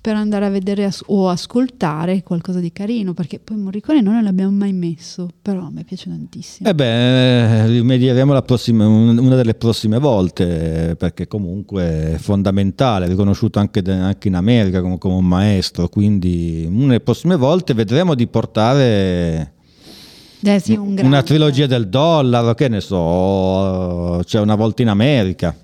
per 0.03 0.17
andare 0.17 0.47
a 0.47 0.49
vedere 0.49 0.85
as- 0.85 1.03
o 1.07 1.29
ascoltare 1.29 2.23
qualcosa 2.23 2.59
di 2.59 2.73
carino, 2.73 3.13
perché 3.13 3.39
poi 3.39 3.59
Morricone 3.59 4.01
non 4.01 4.23
l'abbiamo 4.23 4.51
mai 4.51 4.73
messo, 4.73 5.29
però 5.43 5.67
a 5.67 5.71
me 5.71 5.85
piace 5.85 6.09
tantissimo. 6.09 6.69
Eh 6.69 6.75
beh, 6.75 7.67
rimedieremo 7.67 8.33
la 8.33 8.41
prossima- 8.41 8.87
un- 8.87 9.19
una 9.19 9.37
delle 9.37 9.53
prossime 9.55 9.99
volte, 9.99 10.91
eh, 10.91 10.97
perché 10.97 11.29
comunque 11.29 12.15
è 12.15 12.17
fondamentale, 12.17 13.05
è 13.05 13.09
riconosciuto 13.09 13.59
anche, 13.59 13.83
anche 13.91 14.29
in 14.29 14.37
America 14.37 14.81
come, 14.81 14.97
come 14.97 15.15
un 15.17 15.27
maestro, 15.27 15.89
quindi 15.89 16.67
una 16.67 16.87
delle 16.87 17.01
prossime 17.01 17.37
volte 17.37 17.75
vedremo 17.75 18.15
di 18.15 18.27
portare 18.27 19.53
Eh 20.43 20.59
sì, 20.61 20.73
un 20.73 20.99
una 21.03 21.23
trilogia 21.23 21.67
del 21.67 21.91
dollaro, 21.91 22.55
che 22.55 22.69
ne 22.69 22.81
so, 22.81 24.23
c'è 24.25 24.41
una 24.41 24.55
volta 24.55 24.81
in 24.81 24.89
America, 24.89 25.55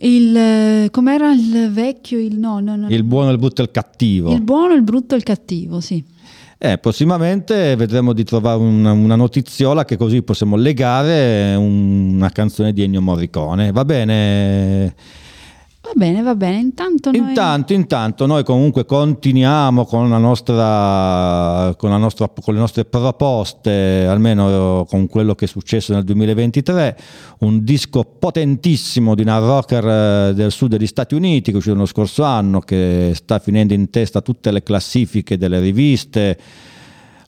Il, 0.00 0.36
eh, 0.36 0.88
com'era 0.90 1.32
il 1.32 1.70
vecchio, 1.72 2.18
il 2.18 2.38
no, 2.38 2.60
no, 2.60 2.76
no. 2.76 2.88
il 2.88 3.02
buono, 3.02 3.30
il 3.30 3.38
brutto 3.38 3.62
e 3.62 3.64
il 3.64 3.70
cattivo. 3.70 4.32
Il 4.32 4.42
buono, 4.42 4.74
il 4.74 4.82
brutto 4.82 5.14
e 5.14 5.18
il 5.18 5.22
cattivo, 5.24 5.80
sì. 5.80 6.04
Eh, 6.58 6.78
prossimamente 6.78 7.76
vedremo 7.76 8.12
di 8.14 8.24
trovare 8.24 8.58
una, 8.58 8.92
una 8.92 9.14
notiziola 9.14 9.84
che 9.84 9.96
così 9.98 10.22
possiamo 10.22 10.56
legare 10.56 11.54
un- 11.54 12.14
una 12.14 12.30
canzone 12.30 12.72
di 12.72 12.82
Ennio 12.82 13.02
Morricone. 13.02 13.72
Va 13.72 13.84
bene? 13.84 14.94
Va 15.86 15.92
bene, 15.94 16.20
va 16.20 16.34
bene. 16.34 16.58
Intanto 16.58 17.12
noi... 17.12 17.28
Intanto, 17.28 17.72
intanto 17.72 18.26
noi 18.26 18.42
comunque 18.42 18.84
continuiamo 18.84 19.84
con, 19.84 20.08
nostra, 20.08 21.72
con, 21.76 21.90
nostra- 22.00 22.28
con 22.28 22.54
le 22.54 22.58
nostre 22.60 22.84
proposte, 22.84 24.04
almeno 24.08 24.84
con 24.88 25.06
quello 25.06 25.36
che 25.36 25.44
è 25.44 25.48
successo 25.48 25.92
nel 25.92 26.02
2023, 26.02 26.96
un 27.40 27.62
disco 27.62 28.02
potentissimo 28.02 29.14
di 29.14 29.22
una 29.22 29.38
rocker 29.38 29.86
eh, 30.30 30.34
del 30.34 30.50
sud 30.50 30.70
degli 30.70 30.88
Stati 30.88 31.14
Uniti 31.14 31.50
che 31.50 31.52
è 31.52 31.56
uscito 31.58 31.76
lo 31.76 31.86
scorso 31.86 32.24
anno, 32.24 32.58
che 32.58 33.12
sta 33.14 33.38
finendo 33.38 33.72
in 33.72 33.88
testa 33.88 34.20
tutte 34.22 34.50
le 34.50 34.64
classifiche 34.64 35.38
delle 35.38 35.60
riviste. 35.60 36.36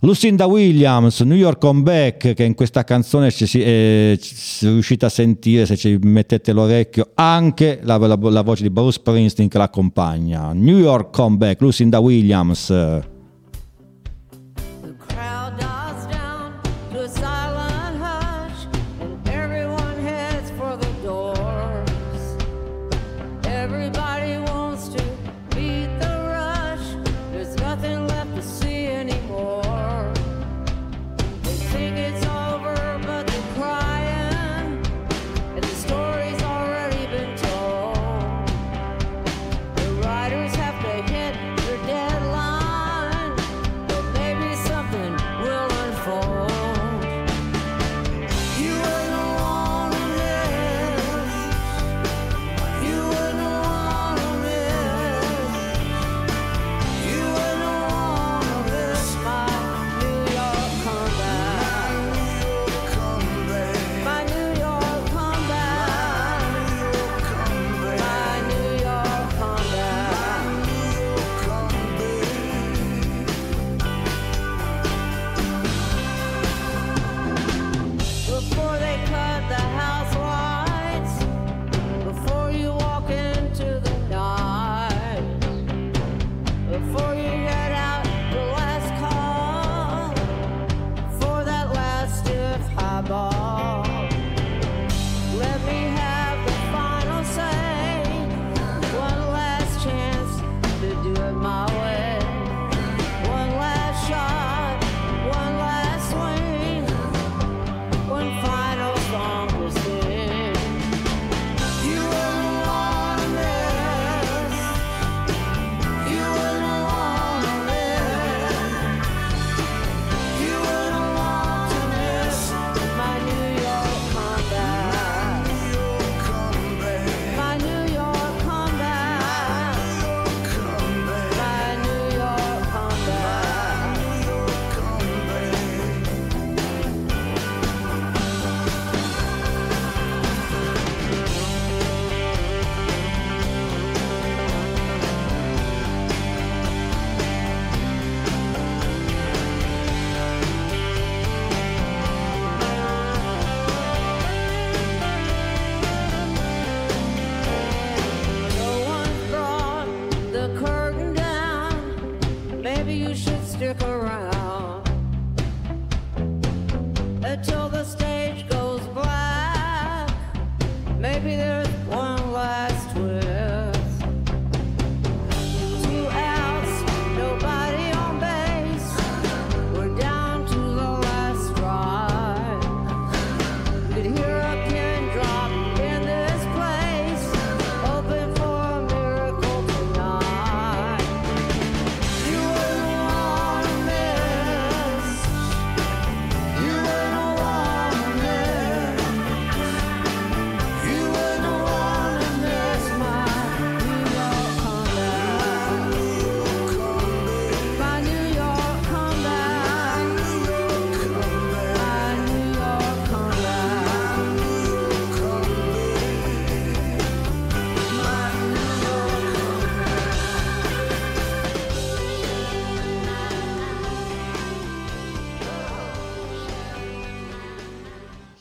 Lucinda 0.02 0.46
Williams, 0.46 1.20
New 1.22 1.36
York 1.36 1.58
Comeback, 1.58 2.32
che 2.34 2.44
in 2.44 2.54
questa 2.54 2.84
canzone 2.84 3.32
ci 3.32 3.46
si, 3.46 3.60
eh, 3.60 4.16
ci 4.20 4.68
riuscita 4.68 5.06
a 5.06 5.08
sentire, 5.08 5.66
se 5.66 5.76
ci 5.76 5.98
mettete 6.00 6.52
l'orecchio, 6.52 7.10
anche 7.14 7.80
la, 7.82 7.96
la- 7.96 8.16
la 8.20 8.42
voce 8.42 8.62
di 8.62 8.70
Bruce 8.70 8.98
Springsteen 9.00 9.48
che 9.48 9.58
l'accompagna. 9.58 10.52
New 10.52 10.78
York 10.78 11.10
Comeback, 11.12 11.60
Lucinda 11.62 11.98
Williams. 11.98 12.72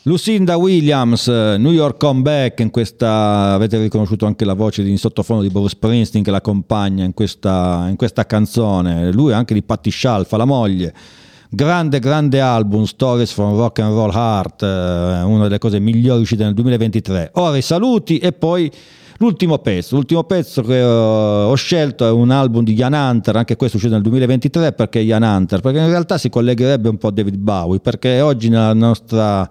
Lucinda 0.08 0.56
Williams, 0.56 1.28
eh, 1.28 1.58
New 1.58 1.74
York 1.74 2.00
Comeback, 2.00 2.62
in 2.62 2.70
questa 2.70 3.52
avete 3.52 3.78
riconosciuto 3.78 4.26
anche 4.26 4.46
la 4.46 4.54
voce 4.54 4.82
in 4.82 4.98
sottofondo 4.98 5.44
di 5.44 5.50
Bruce 5.50 5.72
Springsteen 5.72 6.24
che 6.24 6.32
l'accompagna 6.32 7.04
in 7.04 7.14
questa, 7.14 7.88
in 7.90 7.98
questa 7.98 8.26
canzone, 8.26 9.12
lui 9.12 9.34
anche 9.34 9.54
di 9.54 9.62
Patti 9.62 9.90
Scialfa, 9.90 10.38
la 10.38 10.46
moglie. 10.46 10.94
Grande, 11.50 12.00
grande 12.00 12.40
album, 12.40 12.86
Stories 12.86 13.34
from 13.34 13.58
Rock 13.58 13.80
and 13.80 13.94
Roll 13.94 14.14
Heart, 14.14 14.64
eh, 14.64 15.24
una 15.24 15.44
delle 15.44 15.58
cose 15.58 15.78
migliori 15.80 16.22
uscite 16.22 16.46
nel 16.46 16.54
2023. 16.54 17.32
Ora 17.34 17.58
i 17.58 17.62
saluti 17.62 18.18
e 18.18 18.32
poi 18.32 18.72
l'ultimo 19.18 19.60
pezzo. 19.60 19.96
L'ultimo 19.96 20.24
pezzo 20.24 20.62
che 20.62 20.80
eh, 20.80 20.84
ho 20.84 21.56
scelto 21.56 22.06
è 22.06 22.12
un 22.12 22.32
album 22.32 22.64
di 22.64 22.74
Ian 22.74 22.94
Hunter, 22.94 23.36
anche 23.36 23.56
questo 23.56 23.78
uscito 23.78 23.94
nel 23.94 24.04
2023 24.04 24.74
perché 24.74 25.00
Ian 25.00 25.24
Hunter, 25.24 25.62
perché 25.62 25.80
in 25.80 25.88
realtà 25.88 26.18
si 26.18 26.30
collegherebbe 26.30 26.90
un 26.90 26.98
po' 26.98 27.08
a 27.08 27.12
David 27.12 27.38
Bowie, 27.38 27.80
perché 27.80 28.22
oggi 28.22 28.50
nella 28.50 28.74
nostra 28.74 29.50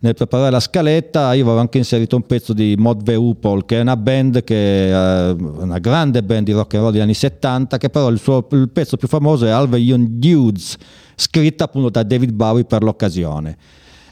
nel 0.00 0.14
preparare 0.14 0.50
la 0.50 0.60
scaletta 0.60 1.32
io 1.32 1.44
avevo 1.44 1.58
anche 1.58 1.78
inserito 1.78 2.16
un 2.16 2.26
pezzo 2.26 2.52
di 2.52 2.74
Mod 2.76 3.02
Veupol 3.02 3.64
che 3.64 3.78
è 3.78 3.80
una 3.80 3.96
band 3.96 4.44
che 4.44 4.90
è 4.90 5.30
una 5.30 5.78
grande 5.78 6.22
band 6.22 6.44
di 6.44 6.52
rock 6.52 6.74
and 6.74 6.82
roll 6.82 6.92
degli 6.92 7.00
anni 7.00 7.14
70 7.14 7.78
che 7.78 7.88
però 7.88 8.08
il 8.08 8.18
suo 8.18 8.46
il 8.50 8.68
pezzo 8.68 8.98
più 8.98 9.08
famoso 9.08 9.46
è 9.46 9.50
Alve 9.50 9.78
Young 9.78 10.06
Dudes 10.06 10.76
scritta 11.14 11.64
appunto 11.64 11.88
da 11.88 12.02
David 12.02 12.32
Bowie 12.32 12.64
per 12.64 12.82
l'occasione 12.82 13.56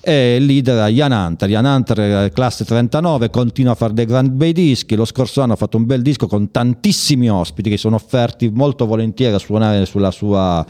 e 0.04 0.36
il 0.36 0.44
leader 0.44 0.90
Ian 0.90 1.12
Hunter. 1.12 1.48
Ian 1.48 1.64
Hunter 1.64 1.98
è 2.26 2.30
classe 2.30 2.64
39 2.64 3.30
continua 3.30 3.72
a 3.72 3.74
fare 3.74 3.94
dei 3.94 4.04
grandi 4.04 4.30
bei 4.30 4.52
dischi. 4.52 4.94
Lo 4.94 5.04
scorso 5.04 5.40
anno 5.40 5.54
ha 5.54 5.56
fatto 5.56 5.78
un 5.78 5.86
bel 5.86 6.02
disco 6.02 6.26
con 6.26 6.50
tantissimi 6.50 7.30
ospiti 7.30 7.70
che 7.70 7.78
sono 7.78 7.96
offerti 7.96 8.50
molto 8.50 8.86
volentieri 8.86 9.34
a 9.34 9.38
suonare 9.38 9.86
sulla 9.86 10.10
sua 10.10 10.64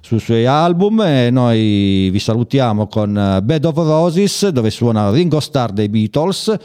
sui 0.00 0.18
suoi 0.18 0.46
album. 0.46 1.02
E 1.02 1.30
noi 1.30 2.08
vi 2.10 2.18
salutiamo 2.18 2.86
con 2.86 3.16
eh, 3.16 3.42
Bed 3.42 3.64
of 3.66 3.76
Roses 3.76 4.48
dove 4.48 4.70
suona 4.70 5.10
Ringo 5.10 5.40
Starr 5.40 5.72
dei 5.72 5.88
Beatles. 5.88 6.56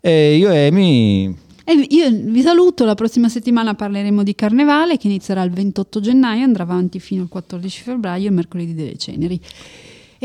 E 0.00 0.36
io 0.36 0.50
e 0.50 0.68
Amy 0.68 1.34
E 1.64 1.86
io 1.88 2.10
vi 2.10 2.42
saluto, 2.42 2.84
la 2.84 2.94
prossima 2.94 3.28
settimana 3.28 3.74
parleremo 3.74 4.22
di 4.22 4.36
Carnevale 4.36 4.98
che 4.98 5.08
inizierà 5.08 5.42
il 5.42 5.50
28 5.50 5.98
gennaio, 5.98 6.44
andrà 6.44 6.62
avanti 6.62 7.00
fino 7.00 7.22
al 7.22 7.28
14 7.28 7.82
febbraio, 7.82 8.28
il 8.28 8.32
mercoledì 8.32 8.72
delle 8.72 8.96
ceneri. 8.96 9.40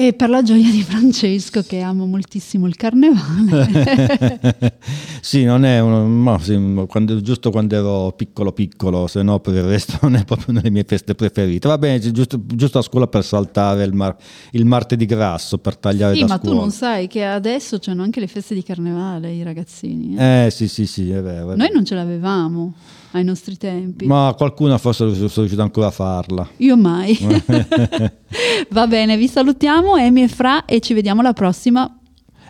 E 0.04 0.14
per 0.14 0.30
la 0.30 0.42
gioia 0.42 0.72
di 0.72 0.82
Francesco 0.82 1.62
che 1.62 1.82
amo 1.82 2.08
moltissimo 2.08 2.66
il 2.66 2.76
Carnevale. 2.76 4.80
sì, 5.22 5.44
non 5.44 5.64
è 5.64 5.80
uno, 5.80 6.08
ma 6.08 6.40
sì, 6.40 6.58
quando- 6.88 7.22
giusto 7.22 7.52
quando 7.52 7.76
ero 7.76 8.12
piccolo 8.14 8.52
piccolo, 8.52 9.06
se 9.06 9.22
no 9.22 9.40
per 9.40 9.54
il 9.54 9.62
resto 9.64 10.00
non 10.02 10.16
è 10.16 10.26
proprio 10.26 10.48
una 10.50 10.62
delle 10.62 10.74
mie 10.74 10.86
feste 10.88 11.14
preferite. 11.14 11.68
Va 11.68 11.78
bene, 11.78 12.00
giusto, 12.00 12.42
giusto 12.48 12.80
a 12.80 12.82
scuola 12.82 13.06
per 13.06 13.24
saltare 13.24 13.84
il, 13.84 13.94
mar- 13.94 14.16
il 14.54 14.66
martedì 14.66 15.06
grasso, 15.06 15.60
per 15.60 15.78
tagliare 15.78 16.16
sì, 16.16 16.24
ma 16.24 16.40
tu 16.40 16.46
scuola. 16.48 16.62
non 16.62 16.72
sai 16.72 17.06
che 17.08 17.24
adesso 17.24 17.78
c'hanno 17.80 18.02
anche 18.02 18.20
le 18.20 18.28
feste 18.28 18.56
di 18.56 18.64
Carnevale 18.64 19.32
i 19.32 19.44
ragazzini. 19.44 20.16
eh. 20.18 20.46
Eh 20.46 20.50
sì, 20.50 20.68
sì, 20.68 20.88
sì, 20.88 21.12
è 21.12 21.22
vero. 21.22 21.52
è 21.52 21.56
Noi 21.56 21.68
vero. 21.68 21.74
non 21.76 21.86
ce 21.86 21.94
l'avevamo 21.94 22.74
ai 23.12 23.24
nostri 23.24 23.58
tempi. 23.58 24.06
Ma 24.06 24.34
qualcuno 24.38 24.78
forse 24.78 25.14
sono 25.14 25.30
riuscito 25.36 25.62
ancora 25.62 25.88
a 25.88 25.92
farla. 25.92 26.48
Io 26.58 26.78
mai. 26.78 27.18
Va 28.70 28.88
bene, 28.88 29.18
vi 29.18 29.28
salutiamo, 29.28 29.98
Emi 29.98 30.24
e 30.24 30.28
Fra, 30.28 30.66
e 30.66 30.80
ci 30.80 30.94
vediamo 30.94 31.22
alla 31.22 31.34
prossima. 31.34 31.98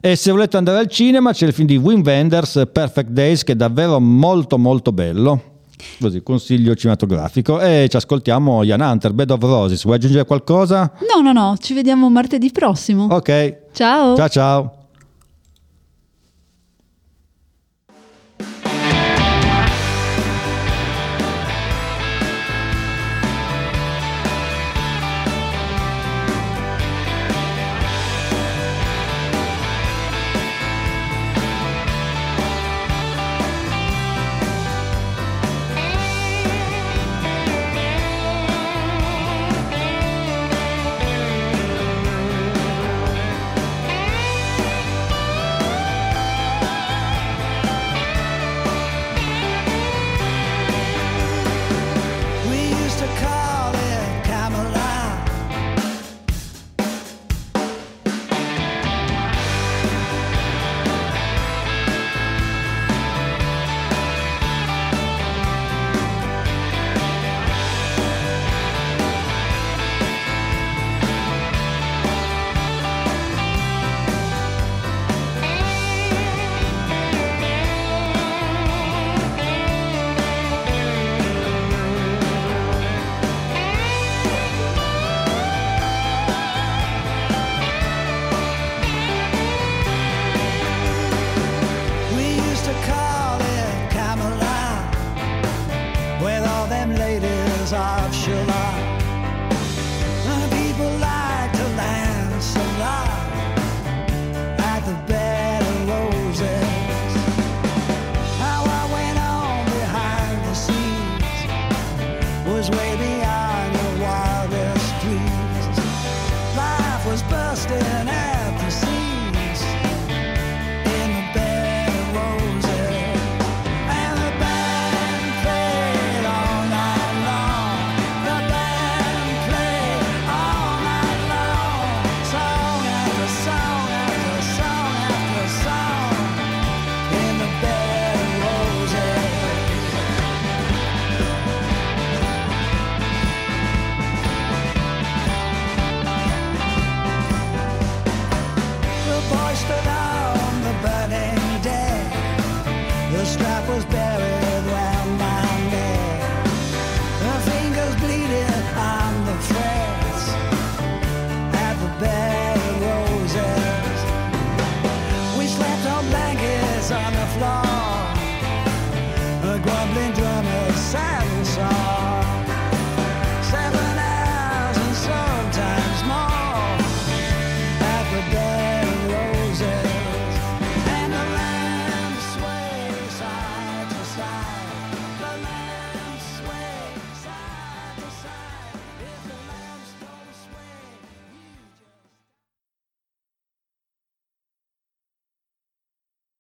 E 0.04 0.16
se 0.16 0.32
volete 0.32 0.58
andare 0.58 0.80
al 0.80 0.88
cinema 0.88 1.32
c'è 1.32 1.46
il 1.46 1.54
film 1.54 1.68
di 1.68 1.78
Wim 1.78 2.02
Wenders, 2.04 2.64
Perfect 2.72 3.10
Days, 3.10 3.44
che 3.44 3.52
è 3.52 3.56
davvero 3.56 4.00
molto 4.00 4.58
molto 4.58 4.92
bello. 4.92 5.50
Così, 6.00 6.22
consiglio 6.24 6.76
cinematografico. 6.76 7.60
E 7.60 7.88
ci 7.90 7.98
ascoltiamo 7.98 8.64
Ian 8.64 8.82
Hunter, 8.82 9.14
Bed 9.14 9.32
of 9.32 9.42
Roses. 9.42 9.84
Vuoi 9.84 9.98
aggiungere 9.98 10.26
qualcosa? 10.26 10.92
No, 11.14 11.22
no, 11.22 11.32
no, 11.32 11.56
ci 11.60 11.74
vediamo 11.74 12.10
martedì 12.10 12.52
prossimo. 12.52 13.08
Ok. 13.12 13.70
Ciao. 13.74 14.16
Ciao 14.16 14.30
ciao. 14.30 14.81